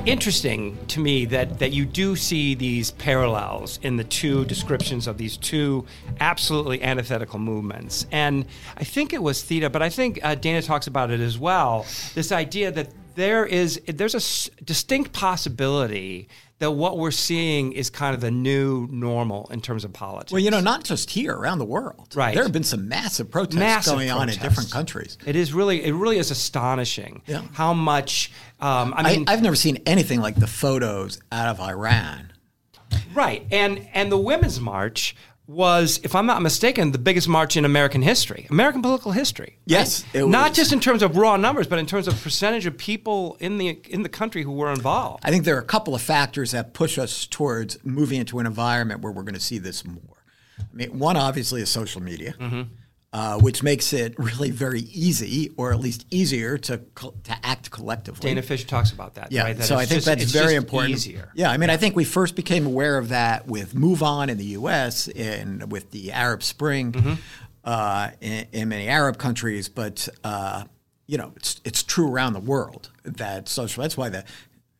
Interesting 0.05 0.77
to 0.89 0.99
me 0.99 1.25
that 1.25 1.57
that 1.57 1.71
you 1.71 1.83
do 1.83 2.15
see 2.15 2.53
these 2.53 2.91
parallels 2.91 3.79
in 3.81 3.97
the 3.97 4.03
two 4.03 4.45
descriptions 4.45 5.07
of 5.07 5.17
these 5.17 5.35
two 5.35 5.83
absolutely 6.19 6.83
antithetical 6.83 7.39
movements. 7.39 8.05
And 8.11 8.45
I 8.77 8.83
think 8.83 9.13
it 9.13 9.23
was 9.23 9.41
Theda, 9.41 9.71
but 9.71 9.81
I 9.81 9.89
think 9.89 10.19
uh, 10.21 10.35
Dana 10.35 10.61
talks 10.61 10.85
about 10.85 11.09
it 11.09 11.21
as 11.21 11.39
well. 11.39 11.87
This 12.13 12.31
idea 12.31 12.71
that 12.71 12.89
there 13.15 13.47
is 13.47 13.81
there's 13.87 14.13
a 14.13 14.17
s- 14.17 14.47
distinct 14.63 15.11
possibility 15.11 16.27
that 16.59 16.71
what 16.71 16.97
we're 16.97 17.11
seeing 17.11 17.73
is 17.73 17.89
kind 17.89 18.15
of 18.15 18.21
the 18.21 18.31
new 18.31 18.87
normal 18.89 19.47
in 19.51 19.59
terms 19.59 19.83
of 19.83 19.91
politics. 19.91 20.31
Well, 20.31 20.41
you 20.41 20.49
know, 20.51 20.61
not 20.61 20.85
just 20.85 21.09
here, 21.09 21.33
around 21.35 21.59
the 21.59 21.65
world. 21.65 22.15
Right. 22.15 22.33
There 22.33 22.43
have 22.43 22.53
been 22.53 22.63
some 22.63 22.87
massive 22.87 23.29
protests 23.29 23.55
Massive 23.59 23.93
going 23.93 24.09
on 24.09 24.29
in 24.29 24.39
different 24.39 24.71
countries. 24.71 25.17
It 25.25 25.35
is 25.35 25.51
really, 25.53 25.83
it 25.83 25.91
really 25.93 26.17
is 26.17 26.31
astonishing 26.31 27.21
Yeah. 27.27 27.41
how 27.53 27.73
much. 27.73 28.31
Um, 28.61 28.93
I 28.95 29.01
I, 29.01 29.03
mean, 29.17 29.25
I've 29.27 29.41
never 29.41 29.55
seen 29.57 29.81
anything 29.85 30.21
like 30.21 30.35
the 30.35 30.47
photos 30.47 31.19
out 31.31 31.49
of 31.49 31.59
Iran. 31.59 32.31
right, 33.13 33.45
and 33.51 33.85
and 33.93 34.09
the 34.11 34.17
Women's 34.17 34.59
March 34.61 35.15
was, 35.47 35.99
if 36.03 36.15
I'm 36.15 36.25
not 36.25 36.41
mistaken, 36.41 36.91
the 36.91 36.97
biggest 36.97 37.27
march 37.27 37.55
in 37.55 37.65
American 37.65 38.01
history, 38.01 38.47
American 38.49 38.81
political 38.81 39.11
history. 39.11 39.59
Yes, 39.65 40.03
it 40.13 40.25
not 40.27 40.49
was. 40.49 40.57
just 40.57 40.73
in 40.73 40.79
terms 40.79 41.03
of 41.03 41.15
raw 41.17 41.37
numbers, 41.37 41.67
but 41.67 41.77
in 41.79 41.85
terms 41.85 42.07
of 42.07 42.19
percentage 42.21 42.65
of 42.65 42.77
people 42.77 43.37
in 43.39 43.57
the 43.57 43.79
in 43.89 44.01
the 44.03 44.09
country 44.09 44.43
who 44.43 44.51
were 44.51 44.71
involved. 44.71 45.23
I 45.23 45.29
think 45.31 45.45
there 45.45 45.55
are 45.55 45.61
a 45.61 45.65
couple 45.65 45.93
of 45.93 46.01
factors 46.01 46.51
that 46.51 46.73
push 46.73 46.97
us 46.97 47.25
towards 47.27 47.77
moving 47.85 48.19
into 48.19 48.39
an 48.39 48.45
environment 48.47 49.01
where 49.01 49.11
we're 49.11 49.23
going 49.23 49.35
to 49.35 49.39
see 49.39 49.59
this 49.59 49.85
more. 49.85 50.23
I 50.59 50.63
mean, 50.73 50.97
one 50.99 51.17
obviously 51.17 51.61
is 51.61 51.69
social 51.69 52.01
media, 52.01 52.33
Mm-hmm. 52.39 52.61
Uh, 53.17 53.39
which 53.39 53.63
makes 53.63 53.93
it 53.93 54.13
really 54.29 54.51
very 54.51 54.81
easy, 54.81 55.49
or 55.55 55.71
at 55.71 55.79
least 55.79 56.05
easier, 56.11 56.57
to 56.57 56.77
co- 56.95 57.13
to 57.23 57.33
act 57.43 57.71
collectively. 57.71 58.29
Dana 58.29 58.41
Fisher 58.41 58.67
talks 58.67 58.91
about 58.91 59.13
that. 59.15 59.31
Yeah, 59.31 59.43
right? 59.43 59.57
That 59.57 59.63
so 59.63 59.75
I 59.75 59.85
think 59.85 59.97
just- 60.03 60.05
that's 60.07 60.23
it's 60.23 60.31
very 60.33 60.55
just 60.55 60.63
important. 60.65 60.93
Easier. 60.95 61.31
Yeah, 61.33 61.49
I 61.49 61.57
mean, 61.57 61.69
I 61.69 61.77
think 61.77 61.95
we 61.95 62.03
first 62.03 62.35
became 62.35 62.65
aware 62.65 62.97
of 62.97 63.09
that 63.09 63.47
with 63.47 63.73
Move 63.73 64.03
On 64.03 64.29
in 64.29 64.37
the 64.37 64.49
U.S. 64.59 65.07
and 65.07 65.71
with 65.71 65.91
the 65.91 66.11
Arab 66.11 66.43
Spring 66.43 66.91
Mm-hmm. 66.91 67.13
uh, 67.63 68.09
in, 68.21 68.45
in 68.51 68.69
many 68.69 68.87
Arab 68.89 69.17
countries, 69.17 69.69
but 69.69 70.09
uh, 70.25 70.65
you 71.07 71.17
know, 71.17 71.31
it's 71.37 71.61
it's 71.63 71.83
true 71.83 72.11
around 72.11 72.33
the 72.33 72.39
world 72.41 72.89
that 73.03 73.47
social. 73.47 73.81
That's 73.81 73.95
why 73.95 74.09
the 74.09 74.25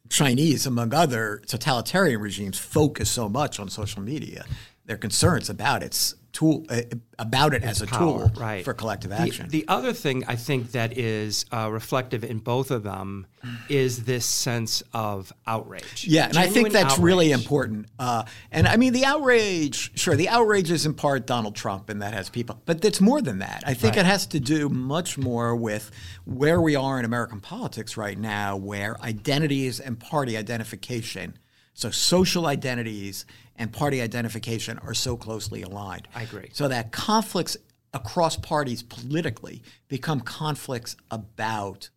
Chinese, 0.09 0.65
among 0.65 0.93
other 0.93 1.41
totalitarian 1.47 2.19
regimes, 2.21 2.59
focus 2.59 3.09
so 3.09 3.29
much 3.29 3.59
on 3.59 3.69
social 3.69 4.01
media. 4.01 4.43
Their 4.85 4.97
concerns 4.97 5.49
about 5.49 5.81
its 5.83 6.15
tool, 6.35 6.65
uh, 6.69 6.81
about 7.17 7.53
it 7.53 7.63
as 7.63 7.81
a 7.81 7.87
power, 7.87 8.27
tool 8.27 8.31
right. 8.35 8.65
for 8.65 8.73
collective 8.73 9.11
action. 9.11 9.47
The, 9.47 9.63
other 9.69 9.93
thing 9.93 10.25
I 10.27 10.35
think 10.35 10.73
that 10.73 10.97
is 10.97 11.45
uh, 11.51 11.69
reflective 11.71 12.25
in 12.25 12.39
both 12.39 12.71
of 12.71 12.83
them 12.83 13.25
is 13.69 14.03
this 14.03 14.25
sense 14.25 14.83
of 14.93 15.31
outrage. 15.47 16.05
Yeah, 16.05 16.27
and 16.27 16.37
I 16.37 16.43
think 16.43 16.67
Genuine 16.67 16.73
that's 16.73 16.99
really 16.99 17.31
important. 17.31 17.87
Uh, 17.97 18.25
and 18.51 18.67
I 18.67 18.75
mean, 18.75 18.91
the 18.91 19.05
outrage, 19.05 19.97
sure, 19.97 20.17
the 20.17 20.27
outrage 20.27 20.71
is 20.71 20.85
in 20.85 20.93
part 20.93 21.25
Donald 21.25 21.55
Trump, 21.55 21.89
and 21.89 22.01
that 22.01 22.13
has 22.13 22.29
people, 22.29 22.61
but 22.65 22.83
it's 22.83 22.99
more 22.99 23.21
than 23.21 23.39
that. 23.39 23.63
I 23.65 23.73
think 23.73 23.95
it 23.95 24.05
has 24.05 24.27
to 24.27 24.39
do 24.41 24.67
much 24.67 25.17
more 25.17 25.55
with 25.55 25.89
where 26.25 26.59
we 26.59 26.75
are 26.75 26.99
in 26.99 27.05
American 27.05 27.39
politics 27.39 27.95
right 27.95 28.19
now, 28.19 28.57
where 28.57 28.99
identities 29.01 29.79
and 29.79 29.97
party 29.97 30.35
identification, 30.35 31.37
so 31.73 31.91
social 31.91 32.45
identities 32.45 33.25
and 33.57 33.71
party 33.71 34.01
identification, 34.01 34.77
are 34.79 34.93
so 34.93 35.15
closely 35.15 35.61
aligned. 35.61 36.07
I 36.13 36.23
agree. 36.23 36.49
So 36.53 36.67
that 36.67 36.91
conflicts 36.91 37.57
across 37.93 38.35
parties 38.35 38.83
politically 38.83 39.63
become 39.87 40.19
conflicts 40.19 40.95
about 41.09 41.89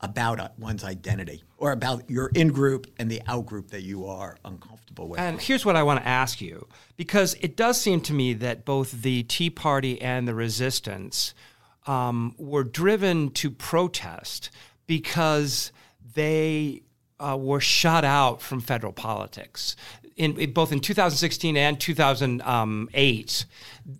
about 0.00 0.58
one's 0.58 0.84
identity 0.84 1.42
or 1.56 1.72
about 1.72 2.08
your 2.10 2.30
in 2.34 2.48
group 2.48 2.86
and 2.98 3.10
the 3.10 3.22
out 3.26 3.46
group 3.46 3.70
that 3.70 3.82
you 3.82 4.04
are 4.04 4.36
uncomfortable 4.44 5.08
with. 5.08 5.18
And 5.18 5.40
here's 5.40 5.64
what 5.64 5.74
I 5.74 5.82
want 5.82 6.00
to 6.00 6.06
ask 6.06 6.40
you 6.40 6.68
because 6.96 7.34
it 7.40 7.56
does 7.56 7.80
seem 7.80 8.02
to 8.02 8.12
me 8.12 8.34
that 8.34 8.66
both 8.66 9.02
the 9.02 9.22
Tea 9.22 9.48
Party 9.48 10.00
and 10.00 10.28
the 10.28 10.34
resistance 10.34 11.34
um, 11.86 12.34
were 12.36 12.64
driven 12.64 13.30
to 13.30 13.50
protest 13.50 14.50
because 14.86 15.72
they 16.14 16.82
uh, 17.18 17.36
were 17.40 17.60
shut 17.60 18.04
out 18.04 18.42
from 18.42 18.60
federal 18.60 18.92
politics. 18.92 19.76
In, 20.16 20.40
in- 20.40 20.52
both 20.52 20.72
in 20.72 20.80
2016 20.80 21.56
and 21.58 21.78
2008, 21.78 23.44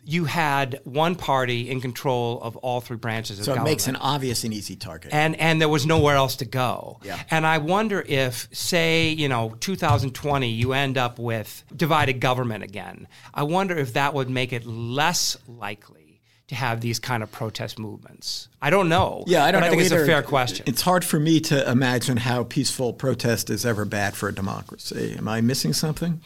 you 0.04 0.24
had 0.24 0.80
one 0.84 1.14
party 1.14 1.70
in 1.70 1.80
control 1.80 2.40
of 2.40 2.56
all 2.56 2.80
three 2.80 2.96
branches 2.96 3.38
of 3.38 3.44
so 3.44 3.52
it 3.52 3.56
government 3.56 3.72
makes 3.72 3.86
an 3.86 3.96
obvious 3.96 4.42
and 4.42 4.54
easy 4.54 4.76
target. 4.76 5.12
and 5.12 5.36
and 5.36 5.60
there 5.60 5.68
was 5.68 5.84
nowhere 5.86 6.16
else 6.16 6.36
to 6.36 6.44
go. 6.44 6.98
Yeah. 7.04 7.22
And 7.30 7.46
I 7.46 7.58
wonder 7.58 8.00
if, 8.06 8.48
say, 8.50 9.10
you 9.10 9.28
know, 9.28 9.56
2020, 9.60 10.48
you 10.48 10.72
end 10.72 10.96
up 10.96 11.18
with 11.18 11.64
divided 11.74 12.20
government 12.20 12.64
again. 12.64 13.06
I 13.34 13.42
wonder 13.42 13.76
if 13.76 13.92
that 13.92 14.14
would 14.14 14.30
make 14.30 14.52
it 14.52 14.64
less 14.66 15.36
likely 15.46 16.05
to 16.48 16.54
have 16.54 16.80
these 16.80 16.98
kind 16.98 17.22
of 17.22 17.32
protest 17.32 17.78
movements. 17.78 18.48
I 18.62 18.70
don't 18.70 18.88
know. 18.88 19.24
yeah, 19.26 19.44
I 19.44 19.50
don't 19.50 19.64
I 19.64 19.70
think 19.70 19.82
it's 19.82 19.90
a 19.90 20.06
fair 20.06 20.22
question. 20.22 20.64
It's 20.68 20.82
hard 20.82 21.04
for 21.04 21.18
me 21.18 21.40
to 21.40 21.68
imagine 21.70 22.18
how 22.18 22.44
peaceful 22.44 22.92
protest 22.92 23.50
is 23.50 23.66
ever 23.66 23.84
bad 23.84 24.14
for 24.14 24.28
a 24.28 24.34
democracy. 24.34 25.16
Am 25.18 25.26
I 25.26 25.40
missing 25.40 25.72
something? 25.72 26.20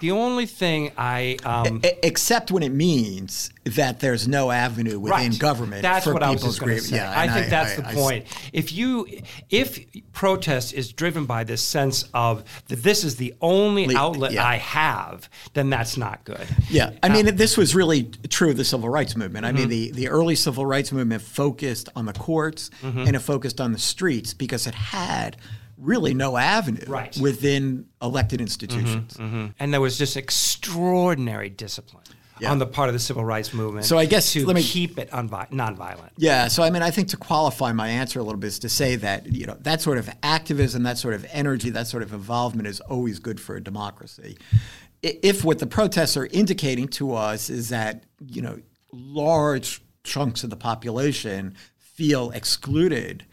The 0.00 0.10
only 0.10 0.46
thing 0.46 0.92
I 0.98 1.36
um, 1.44 1.80
E- 1.84 1.90
except 2.02 2.50
when 2.50 2.62
it 2.62 2.72
means 2.72 3.50
that 3.64 4.00
there's 4.00 4.26
no 4.26 4.50
avenue 4.50 4.98
within 4.98 5.30
Right. 5.30 5.38
government 5.38 5.82
That's 5.82 6.04
for 6.06 6.12
what 6.14 6.22
I 6.22 6.30
was 6.30 6.40
people's 6.40 6.58
going 6.58 6.76
to 6.76 6.80
say. 6.82 6.96
Yeah, 6.96 7.12
I 7.14 7.28
think 7.28 7.50
that's 7.50 7.72
I- 7.78 7.82
the 7.82 7.88
I- 7.88 7.94
point. 7.94 8.26
If 8.52 8.72
you, 8.72 9.06
if 9.50 9.78
protest 10.12 10.72
is 10.72 10.92
driven 10.92 11.26
by 11.26 11.44
this 11.44 11.62
sense 11.62 12.04
of 12.14 12.42
that 12.68 12.82
this 12.82 13.04
is 13.04 13.16
the 13.16 13.34
only 13.40 13.86
Le- 13.86 13.96
outlet 13.98 14.32
yeah. 14.32 14.46
I 14.46 14.56
have, 14.56 15.28
then 15.54 15.70
that's 15.70 15.96
not 15.96 16.24
good. 16.24 16.46
Yeah, 16.68 16.90
I 17.02 17.08
mean, 17.10 17.36
this 17.36 17.56
was 17.56 17.74
really 17.74 18.04
true 18.28 18.50
of 18.50 18.56
the 18.56 18.64
civil 18.64 18.88
rights 18.88 19.16
movement. 19.16 19.44
I 19.46 19.52
mean, 19.52 19.60
Mm-hmm. 19.64 19.68
the, 19.70 19.90
the 19.92 20.08
early 20.08 20.34
civil 20.36 20.64
rights 20.64 20.90
movement 20.92 21.22
focused 21.22 21.88
on 21.94 22.06
the 22.06 22.12
courts 22.14 22.70
Mm-hmm. 22.82 23.00
and 23.00 23.14
it 23.16 23.20
focused 23.20 23.60
on 23.60 23.72
the 23.72 23.78
streets 23.78 24.32
because 24.34 24.66
it 24.66 24.74
had 24.74 25.36
really 25.80 26.14
no 26.14 26.36
avenue 26.36 26.84
Right. 26.86 27.10
Mm-hmm. 27.12 27.22
within 27.22 27.86
elected 28.02 28.40
institutions. 28.40 29.16
and 29.18 29.72
there 29.72 29.80
was 29.80 29.96
just 29.98 30.16
extraordinary 30.16 31.48
discipline 31.48 32.04
Yeah. 32.38 32.50
on 32.52 32.58
the 32.58 32.66
part 32.66 32.88
of 32.88 32.92
the 32.94 32.98
civil 32.98 33.24
rights 33.24 33.52
movement. 33.52 33.86
So 33.86 33.98
I 33.98 34.06
guess- 34.06 34.32
to 34.32 34.46
let 34.46 34.56
me- 34.56 34.62
keep 34.62 34.98
it 34.98 35.10
unvi- 35.10 35.50
nonviolent. 35.50 36.10
Yeah, 36.16 36.48
so 36.48 36.62
I 36.62 36.70
mean, 36.70 36.82
I 36.82 36.90
think 36.90 37.08
to 37.08 37.16
qualify 37.16 37.72
my 37.72 37.88
answer 37.88 38.18
a 38.18 38.22
little 38.22 38.38
bit 38.38 38.48
is 38.48 38.58
to 38.60 38.68
say 38.68 38.96
that 38.96 39.26
you 39.32 39.46
know 39.46 39.56
that 39.60 39.80
sort 39.82 39.98
of 39.98 40.08
activism, 40.22 40.82
that 40.84 40.98
sort 40.98 41.14
of 41.14 41.26
energy, 41.32 41.70
that 41.70 41.86
sort 41.86 42.02
of 42.02 42.12
involvement 42.12 42.66
is 42.68 42.80
always 42.80 43.18
good 43.18 43.40
for 43.40 43.56
a 43.56 43.62
democracy. 43.62 44.36
If 45.02 45.44
what 45.44 45.58
the 45.60 45.66
protests 45.66 46.16
are 46.16 46.26
indicating 46.26 46.88
to 46.88 47.14
us 47.14 47.48
is 47.50 47.68
that 47.70 48.04
you 48.26 48.42
know 48.42 48.58
large 48.92 49.80
chunks 50.04 50.42
of 50.44 50.50
the 50.50 50.56
population 50.56 51.54
feel 51.78 52.30
excluded 52.30 53.24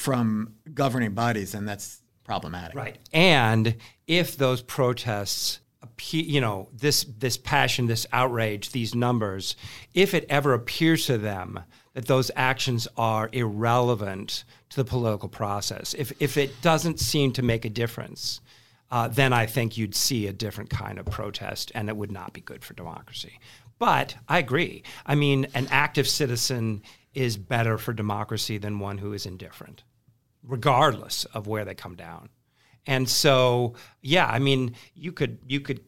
from 0.00 0.54
governing 0.72 1.12
bodies, 1.12 1.54
and 1.54 1.68
that's 1.68 2.00
problematic. 2.24 2.74
Right. 2.74 2.98
And 3.12 3.76
if 4.06 4.36
those 4.36 4.62
protests 4.62 5.60
you 6.12 6.40
know, 6.40 6.68
this 6.72 7.04
this 7.18 7.36
passion, 7.36 7.86
this 7.86 8.06
outrage, 8.12 8.72
these 8.72 8.94
numbers, 8.94 9.54
if 9.92 10.14
it 10.14 10.24
ever 10.28 10.54
appears 10.54 11.06
to 11.06 11.18
them 11.18 11.60
that 11.92 12.06
those 12.06 12.30
actions 12.36 12.88
are 12.96 13.28
irrelevant 13.32 14.44
to 14.70 14.76
the 14.76 14.84
political 14.84 15.28
process, 15.28 15.94
if 15.94 16.12
if 16.20 16.36
it 16.36 16.62
doesn't 16.62 17.00
seem 17.00 17.32
to 17.32 17.42
make 17.42 17.66
a 17.66 17.70
difference, 17.70 18.40
uh, 18.90 19.08
then 19.08 19.32
I 19.32 19.46
think 19.46 19.76
you'd 19.76 19.94
see 19.94 20.26
a 20.26 20.32
different 20.32 20.70
kind 20.70 20.98
of 20.98 21.06
protest, 21.06 21.70
and 21.74 21.88
it 21.88 21.96
would 21.96 22.12
not 22.12 22.32
be 22.32 22.40
good 22.40 22.64
for 22.64 22.74
democracy. 22.74 23.38
But 23.78 24.14
I 24.28 24.38
agree. 24.38 24.82
I 25.04 25.14
mean, 25.14 25.48
an 25.54 25.66
active 25.70 26.08
citizen 26.08 26.82
is 27.14 27.36
better 27.36 27.78
for 27.78 27.92
democracy 27.92 28.58
than 28.58 28.78
one 28.78 28.98
who 28.98 29.12
is 29.12 29.26
indifferent, 29.26 29.82
regardless 30.42 31.24
of 31.26 31.46
where 31.46 31.64
they 31.64 31.74
come 31.74 31.94
down. 31.94 32.28
And 32.86 33.08
so, 33.08 33.74
yeah, 34.00 34.26
I 34.26 34.38
mean, 34.38 34.74
you 34.94 35.12
could 35.12 35.38
you 35.46 35.60
could 35.60 35.80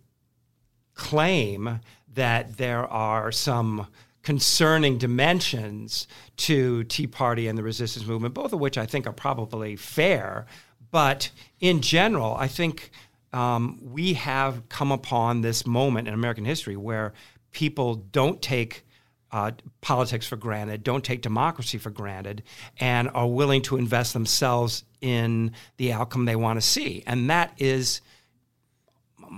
claim 0.95 1.81
that 2.15 2.59
there 2.59 2.87
are 2.87 3.33
some 3.33 3.87
concerning 4.23 4.99
dimensions 4.99 6.07
to 6.37 6.85
Tea 6.85 7.07
Party 7.07 7.49
and 7.49 7.59
the 7.59 7.63
resistance 7.63 8.07
movement, 8.07 8.35
both 8.35 8.53
of 8.53 8.61
which 8.61 8.79
I 8.79 8.87
think 8.87 9.07
are 9.07 9.13
probably 9.13 9.75
fair. 9.75 10.47
But 10.91 11.31
in 11.61 11.81
general, 11.81 12.37
I 12.37 12.47
think 12.47 12.91
um, 13.33 13.81
we 13.83 14.13
have 14.13 14.69
come 14.69 14.93
upon 14.93 15.41
this 15.41 15.67
moment 15.67 16.07
in 16.07 16.15
American 16.15 16.45
history 16.45 16.77
where 16.77 17.15
people 17.51 17.95
don't 17.95 18.41
take 18.43 18.85
uh, 19.33 19.53
politics 19.81 20.27
for 20.27 20.37
granted, 20.37 20.85
don't 20.85 21.03
take 21.05 21.23
democracy 21.23 21.79
for 21.79 21.91
granted, 21.91 22.43
and 22.79 23.09
are 23.15 23.27
willing 23.29 23.63
to 23.63 23.77
invest 23.77 24.13
themselves 24.13 24.85
in 25.01 25.53
the 25.79 25.93
outcome 25.93 26.27
they 26.27 26.37
want 26.37 26.61
to 26.61 26.67
see. 26.67 27.03
And 27.07 27.31
that 27.31 27.53
is 27.59 28.03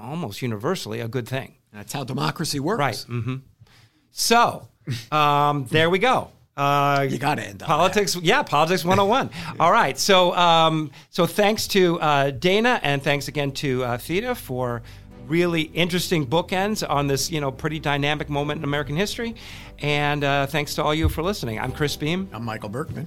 almost 0.03 0.43
universally 0.43 1.01
a 1.01 1.09
good 1.09 1.29
thing. 1.29 1.55
That's 1.73 1.93
how 1.93 2.05
democracy 2.05 2.61
works. 2.61 2.79
Right. 2.79 3.07
Mm-hmm. 3.09 3.37
So 4.11 4.69
um, 5.13 5.67
there 5.71 5.91
we 5.91 5.99
go. 5.99 6.31
Uh, 6.57 7.05
you 7.11 7.19
got 7.19 7.37
to 7.37 7.43
end 7.43 7.59
politics. 7.59 8.15
Yeah, 8.17 8.45
politics 8.45 8.85
101. 8.85 9.31
All 9.61 9.73
right. 9.73 9.99
So, 9.99 10.33
um, 10.37 10.93
so 11.11 11.27
thanks 11.27 11.67
to 11.69 12.01
uh, 12.01 12.31
Dana 12.31 12.79
and 12.83 13.03
thanks 13.03 13.27
again 13.27 13.51
to 13.53 13.85
uh, 13.85 13.99
Theda 13.99 14.37
for 14.37 14.83
really 15.27 15.63
interesting 15.63 16.27
bookends 16.27 16.89
on 16.89 17.07
this, 17.07 17.31
you 17.31 17.41
know, 17.41 17.51
pretty 17.51 17.79
dynamic 17.79 18.29
moment 18.29 18.59
in 18.59 18.65
American 18.65 18.97
history. 18.97 19.35
And 19.81 20.25
uh, 20.25 20.47
thanks 20.47 20.75
to 20.77 20.83
all 20.83 20.95
you 20.95 21.09
for 21.09 21.23
listening. 21.23 21.59
I'm 21.59 21.73
Chris 21.73 21.97
Beem. 21.97 22.29
I'm 22.33 22.45
Michael 22.45 22.69
Berkman. 22.69 23.07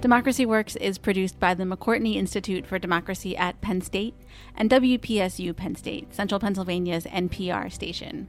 Democracy 0.00 0.46
Works 0.46 0.76
is 0.76 0.96
produced 0.96 1.40
by 1.40 1.54
the 1.54 1.64
McCourtney 1.64 2.14
Institute 2.14 2.64
for 2.64 2.78
Democracy 2.78 3.36
at 3.36 3.60
Penn 3.60 3.80
State 3.80 4.14
and 4.54 4.70
WPSU 4.70 5.54
Penn 5.56 5.74
State, 5.74 6.14
Central 6.14 6.38
Pennsylvania's 6.38 7.04
NPR 7.04 7.70
station. 7.72 8.28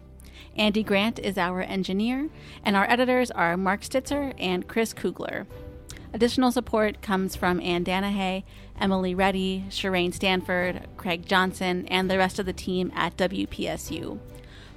Andy 0.58 0.82
Grant 0.82 1.20
is 1.20 1.38
our 1.38 1.62
engineer, 1.62 2.30
and 2.66 2.76
our 2.76 2.89
editors 2.89 3.30
are 3.32 3.56
Mark 3.56 3.82
Stitzer 3.82 4.34
and 4.39 4.68
Chris 4.68 4.93
Kugler. 4.93 5.45
Additional 6.14 6.51
support 6.51 7.01
comes 7.01 7.36
from 7.36 7.62
Ann 7.62 7.86
Danahay, 7.86 8.43
Emily 8.80 9.14
Reddy, 9.14 9.66
Shireen 9.70 10.14
Stanford, 10.14 10.88
Craig 10.97 11.28
Johnson, 11.28 11.86
and 11.88 12.10
the 12.10 12.18
rest 12.18 12.39
of 12.39 12.45
the 12.45 12.53
team 12.53 12.91
at 12.95 13.18
WPSU. 13.18 14.20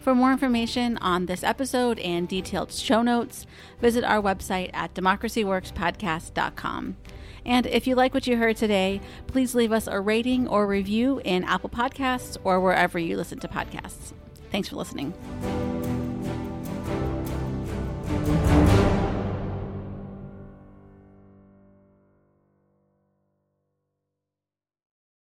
For 0.00 0.14
more 0.14 0.32
information 0.32 0.98
on 0.98 1.26
this 1.26 1.44
episode 1.44 1.98
and 2.00 2.28
detailed 2.28 2.72
show 2.72 3.02
notes, 3.02 3.46
visit 3.80 4.04
our 4.04 4.20
website 4.20 4.70
at 4.74 4.94
democracyworkspodcast.com. 4.94 6.96
And 7.44 7.66
if 7.66 7.86
you 7.86 7.94
like 7.94 8.12
what 8.12 8.26
you 8.26 8.36
heard 8.36 8.56
today, 8.56 9.00
please 9.26 9.54
leave 9.54 9.72
us 9.72 9.86
a 9.86 10.00
rating 10.00 10.48
or 10.48 10.66
review 10.66 11.20
in 11.24 11.44
Apple 11.44 11.70
Podcasts 11.70 12.36
or 12.44 12.60
wherever 12.60 12.98
you 12.98 13.16
listen 13.16 13.38
to 13.40 13.48
podcasts. 13.48 14.12
Thanks 14.50 14.68
for 14.68 14.76
listening. 14.76 15.12